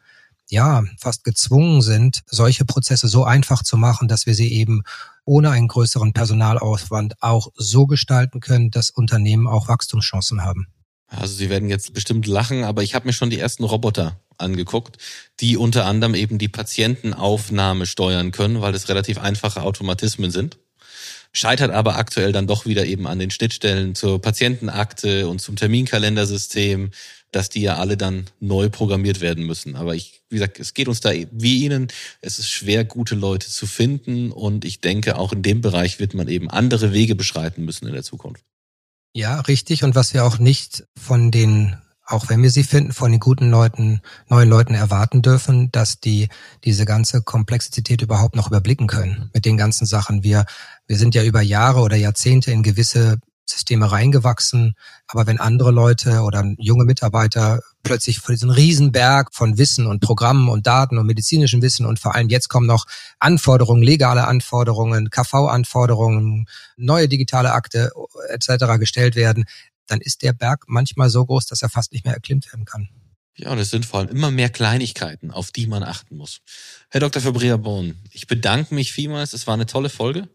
ja 0.49 0.84
fast 0.99 1.23
gezwungen 1.23 1.82
sind, 1.82 2.23
solche 2.26 2.65
Prozesse 2.65 3.08
so 3.08 3.23
einfach 3.23 3.63
zu 3.63 3.78
machen, 3.78 4.08
dass 4.08 4.26
wir 4.26 4.34
sie 4.34 4.52
eben 4.52 4.84
ohne 5.23 5.52
einen 5.52 5.69
größeren 5.69 6.12
Personalaufwand 6.12 7.21
auch 7.21 7.47
so 7.56 7.86
gestalten 7.86 8.41
können, 8.41 8.71
dass 8.71 8.89
Unternehmen 8.89 9.47
auch 9.47 9.69
Wachstumschancen 9.69 10.43
haben. 10.43 10.67
Also 11.08 11.36
Sie 11.36 11.49
werden 11.49 11.69
jetzt 11.69 11.93
bestimmt 11.93 12.26
lachen, 12.26 12.63
aber 12.63 12.82
ich 12.82 12.95
habe 12.95 13.06
mir 13.06 13.13
schon 13.13 13.30
die 13.30 13.39
ersten 13.39 13.63
Roboter 13.63 14.19
angeguckt, 14.38 14.97
die 15.39 15.56
unter 15.56 15.86
anderem 15.86 16.15
eben 16.15 16.39
die 16.39 16.49
Patientenaufnahme 16.49 17.86
steuern 17.86 18.32
können, 18.32 18.62
weil 18.62 18.73
das 18.73 18.89
relativ 18.89 19.19
einfache 19.19 19.62
Automatismen 19.62 20.32
sind 20.32 20.58
scheitert 21.34 21.72
aber 21.72 21.98
aktuell 21.98 22.32
dann 22.32 22.48
doch 22.48 22.65
wieder 22.65 22.86
eben 22.86 23.08
an 23.08 23.19
den 23.19 23.32
Schnittstellen 23.32 23.96
zur 23.96 24.22
Patientenakte 24.22 25.28
und 25.28 25.39
zum 25.39 25.56
Terminkalendersystem, 25.56 26.91
dass 27.32 27.50
die 27.50 27.62
ja 27.62 27.78
alle 27.78 27.98
dann 27.98 28.26
neu 28.39 28.69
programmiert 28.69 29.19
werden 29.19 29.46
müssen. 29.46 29.76
Aber 29.76 29.96
ich, 29.96 30.22
wie 30.30 30.36
gesagt, 30.36 30.60
es 30.60 30.76
geht 30.76 30.88
uns 30.88 31.00
da 31.00 31.12
wie 31.32 31.65
Ihnen. 31.65 31.88
Es 32.22 32.38
ist 32.38 32.50
schwer, 32.50 32.86
gute 32.86 33.15
Leute 33.15 33.50
zu 33.50 33.65
finden. 33.65 34.32
Und 34.32 34.63
ich 34.63 34.80
denke, 34.80 35.17
auch 35.17 35.34
in 35.34 35.41
dem 35.41 35.62
Bereich 35.62 36.00
wird 36.00 36.13
man 36.13 36.28
eben 36.28 36.50
andere 36.50 36.93
Wege 36.93 37.15
beschreiten 37.15 37.65
müssen 37.65 37.88
in 37.88 37.93
der 37.93 38.04
Zukunft. 38.04 38.43
Ja, 39.15 39.41
richtig. 39.41 39.84
Und 39.84 39.96
was 39.96 40.13
wir 40.13 40.26
auch 40.26 40.38
nicht 40.38 40.86
von 40.96 41.32
den 41.32 41.78
auch 42.06 42.30
wenn 42.30 42.43
wir 42.43 42.52
sie 42.52 42.63
finden, 42.63 42.91
von 42.91 43.12
den 43.12 43.19
guten 43.19 43.50
Leuten, 43.50 44.02
neuen 44.28 44.50
Leuten 44.50 44.74
erwarten 44.74 45.22
dürfen, 45.22 45.72
dass 45.72 46.00
die 46.00 46.28
diese 46.65 46.86
ganze 46.86 47.22
Komplexität 47.22 48.02
überhaupt 48.02 48.36
noch 48.36 48.48
überblicken 48.48 48.88
können 48.88 49.30
mit 49.34 49.46
den 49.46 49.58
ganzen 49.58 49.86
Sachen. 49.86 50.24
Wir, 50.24 50.46
wir 50.88 50.98
sind 50.98 51.15
ja 51.15 51.24
über 51.24 51.41
Jahre 51.41 51.82
oder 51.82 51.96
Jahrzehnte 51.96 52.52
in 52.52 52.63
gewisse 52.63 53.17
Systeme 53.46 53.91
reingewachsen, 53.91 54.76
aber 55.08 55.28
wenn 55.28 55.39
andere 55.39 55.72
Leute 55.72 56.22
oder 56.22 56.54
junge 56.58 56.86
Mitarbeiter 56.86 57.60
plötzlich 57.84 58.19
vor 58.19 58.34
diesen 58.34 58.50
Riesenberg 58.50 59.34
von 59.34 59.58
Wissen 59.58 59.86
und 59.86 60.00
Programmen 60.00 60.48
und 60.48 60.65
Daten 60.65 60.98
und 60.98 61.06
medizinischem 61.06 61.62
Wissen 61.62 61.86
und 61.86 62.00
vor 62.00 62.15
allem 62.15 62.30
jetzt 62.30 62.48
kommen 62.48 62.67
noch 62.67 62.86
Anforderungen, 63.19 63.84
legale 63.84 64.28
Anforderungen, 64.28 65.10
KV-Anforderungen, 65.10 66.48
neue 66.78 67.10
digitale 67.10 67.52
Akte 67.52 67.91
etc. 68.30 68.80
gestellt 68.80 69.15
werden, 69.15 69.46
dann 69.88 70.00
ist 70.00 70.22
der 70.22 70.34
Berg 70.34 70.63
manchmal 70.67 71.10
so 71.10 71.26
groß, 71.26 71.46
dass 71.46 71.62
er 71.62 71.69
fast 71.69 71.91
nicht 71.91 72.06
mehr 72.06 72.13
erklimmt 72.13 72.52
werden 72.52 72.65
kann. 72.65 72.88
Ja, 73.36 73.52
und 73.52 73.58
es 73.58 73.72
sind 73.72 73.86
vor 73.86 74.00
allem 74.00 74.10
immer 74.10 74.30
mehr 74.30 74.50
Kleinigkeiten, 74.50 75.32
auf 75.32 75.52
die 75.52 75.65
man 75.65 75.84
achten 75.84 76.15
muss. 76.17 76.41
Herr 76.89 77.02
Dr. 77.02 77.22
Fabria-Born, 77.22 77.98
ich 78.12 78.28
bedanke 78.28 78.76
mich 78.76 78.93
vielmals. 78.93 79.34
Es 79.34 79.48
war 79.48 79.56
eine 79.56 79.65
tolle 79.65 79.89
Folge. 79.89 80.30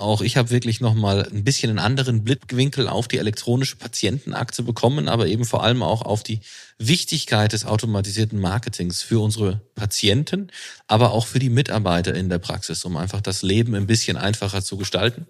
Auch 0.00 0.22
ich 0.22 0.38
habe 0.38 0.48
wirklich 0.48 0.80
nochmal 0.80 1.28
ein 1.30 1.44
bisschen 1.44 1.68
einen 1.68 1.78
anderen 1.78 2.24
Blickwinkel 2.24 2.88
auf 2.88 3.06
die 3.06 3.18
elektronische 3.18 3.76
Patientenakte 3.76 4.62
bekommen, 4.62 5.10
aber 5.10 5.26
eben 5.26 5.44
vor 5.44 5.62
allem 5.62 5.82
auch 5.82 6.00
auf 6.00 6.22
die 6.22 6.40
Wichtigkeit 6.78 7.52
des 7.52 7.66
automatisierten 7.66 8.40
Marketings 8.40 9.02
für 9.02 9.20
unsere 9.20 9.60
Patienten, 9.74 10.50
aber 10.86 11.12
auch 11.12 11.26
für 11.26 11.38
die 11.38 11.50
Mitarbeiter 11.50 12.14
in 12.14 12.30
der 12.30 12.38
Praxis, 12.38 12.82
um 12.86 12.96
einfach 12.96 13.20
das 13.20 13.42
Leben 13.42 13.74
ein 13.74 13.86
bisschen 13.86 14.16
einfacher 14.16 14.62
zu 14.62 14.78
gestalten 14.78 15.26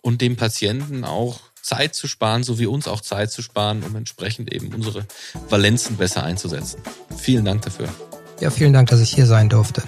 und 0.00 0.20
dem 0.20 0.36
Patienten 0.36 1.02
auch 1.02 1.40
Zeit 1.60 1.96
zu 1.96 2.06
sparen, 2.06 2.44
so 2.44 2.60
wie 2.60 2.66
uns 2.66 2.86
auch 2.86 3.00
Zeit 3.00 3.32
zu 3.32 3.42
sparen, 3.42 3.82
um 3.82 3.96
entsprechend 3.96 4.54
eben 4.54 4.72
unsere 4.72 5.06
Valenzen 5.48 5.96
besser 5.96 6.22
einzusetzen. 6.22 6.80
Vielen 7.16 7.44
Dank 7.44 7.62
dafür. 7.62 7.88
Ja, 8.38 8.52
vielen 8.52 8.72
Dank, 8.72 8.90
dass 8.90 9.00
ich 9.00 9.10
hier 9.10 9.26
sein 9.26 9.48
durfte. 9.48 9.82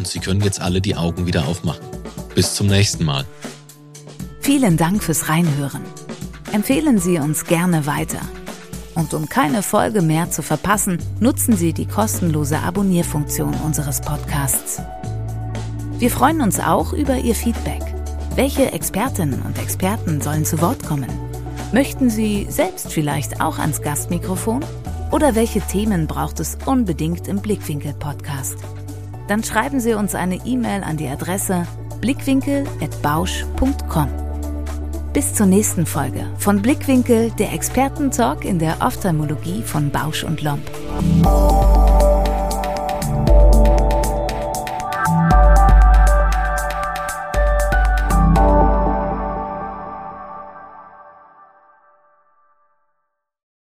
Und 0.00 0.08
Sie 0.08 0.18
können 0.18 0.40
jetzt 0.40 0.62
alle 0.62 0.80
die 0.80 0.96
Augen 0.96 1.26
wieder 1.26 1.46
aufmachen. 1.46 1.84
Bis 2.34 2.54
zum 2.54 2.68
nächsten 2.68 3.04
Mal. 3.04 3.26
Vielen 4.40 4.78
Dank 4.78 5.02
fürs 5.02 5.28
Reinhören. 5.28 5.82
Empfehlen 6.52 6.98
Sie 6.98 7.18
uns 7.18 7.44
gerne 7.44 7.84
weiter. 7.84 8.22
Und 8.94 9.12
um 9.12 9.28
keine 9.28 9.62
Folge 9.62 10.00
mehr 10.00 10.30
zu 10.30 10.40
verpassen, 10.40 10.96
nutzen 11.20 11.54
Sie 11.54 11.74
die 11.74 11.84
kostenlose 11.84 12.60
Abonnierfunktion 12.60 13.52
unseres 13.62 14.00
Podcasts. 14.00 14.80
Wir 15.98 16.10
freuen 16.10 16.40
uns 16.40 16.60
auch 16.60 16.94
über 16.94 17.18
Ihr 17.18 17.34
Feedback. 17.34 17.82
Welche 18.36 18.72
Expertinnen 18.72 19.42
und 19.42 19.58
Experten 19.58 20.22
sollen 20.22 20.46
zu 20.46 20.62
Wort 20.62 20.82
kommen? 20.82 21.10
Möchten 21.74 22.08
Sie 22.08 22.46
selbst 22.48 22.90
vielleicht 22.90 23.42
auch 23.42 23.58
ans 23.58 23.82
Gastmikrofon? 23.82 24.64
Oder 25.10 25.34
welche 25.34 25.60
Themen 25.60 26.06
braucht 26.06 26.40
es 26.40 26.56
unbedingt 26.64 27.28
im 27.28 27.42
Blickwinkel-Podcast? 27.42 28.56
Dann 29.30 29.42
schreiben 29.44 29.78
Sie 29.78 29.94
uns 29.94 30.16
eine 30.16 30.44
E-Mail 30.44 30.82
an 30.82 30.96
die 30.96 31.06
Adresse 31.06 31.64
blickwinkel.bausch.com. 32.00 34.08
Bis 35.12 35.34
zur 35.34 35.46
nächsten 35.46 35.86
Folge 35.86 36.26
von 36.36 36.60
Blickwinkel, 36.60 37.30
der 37.38 37.52
Expertentalk 37.52 38.44
in 38.44 38.58
der 38.58 38.78
Ophthalmologie 38.80 39.62
von 39.62 39.92
Bausch 39.92 40.24
und 40.24 40.42
Lomb. 40.42 40.68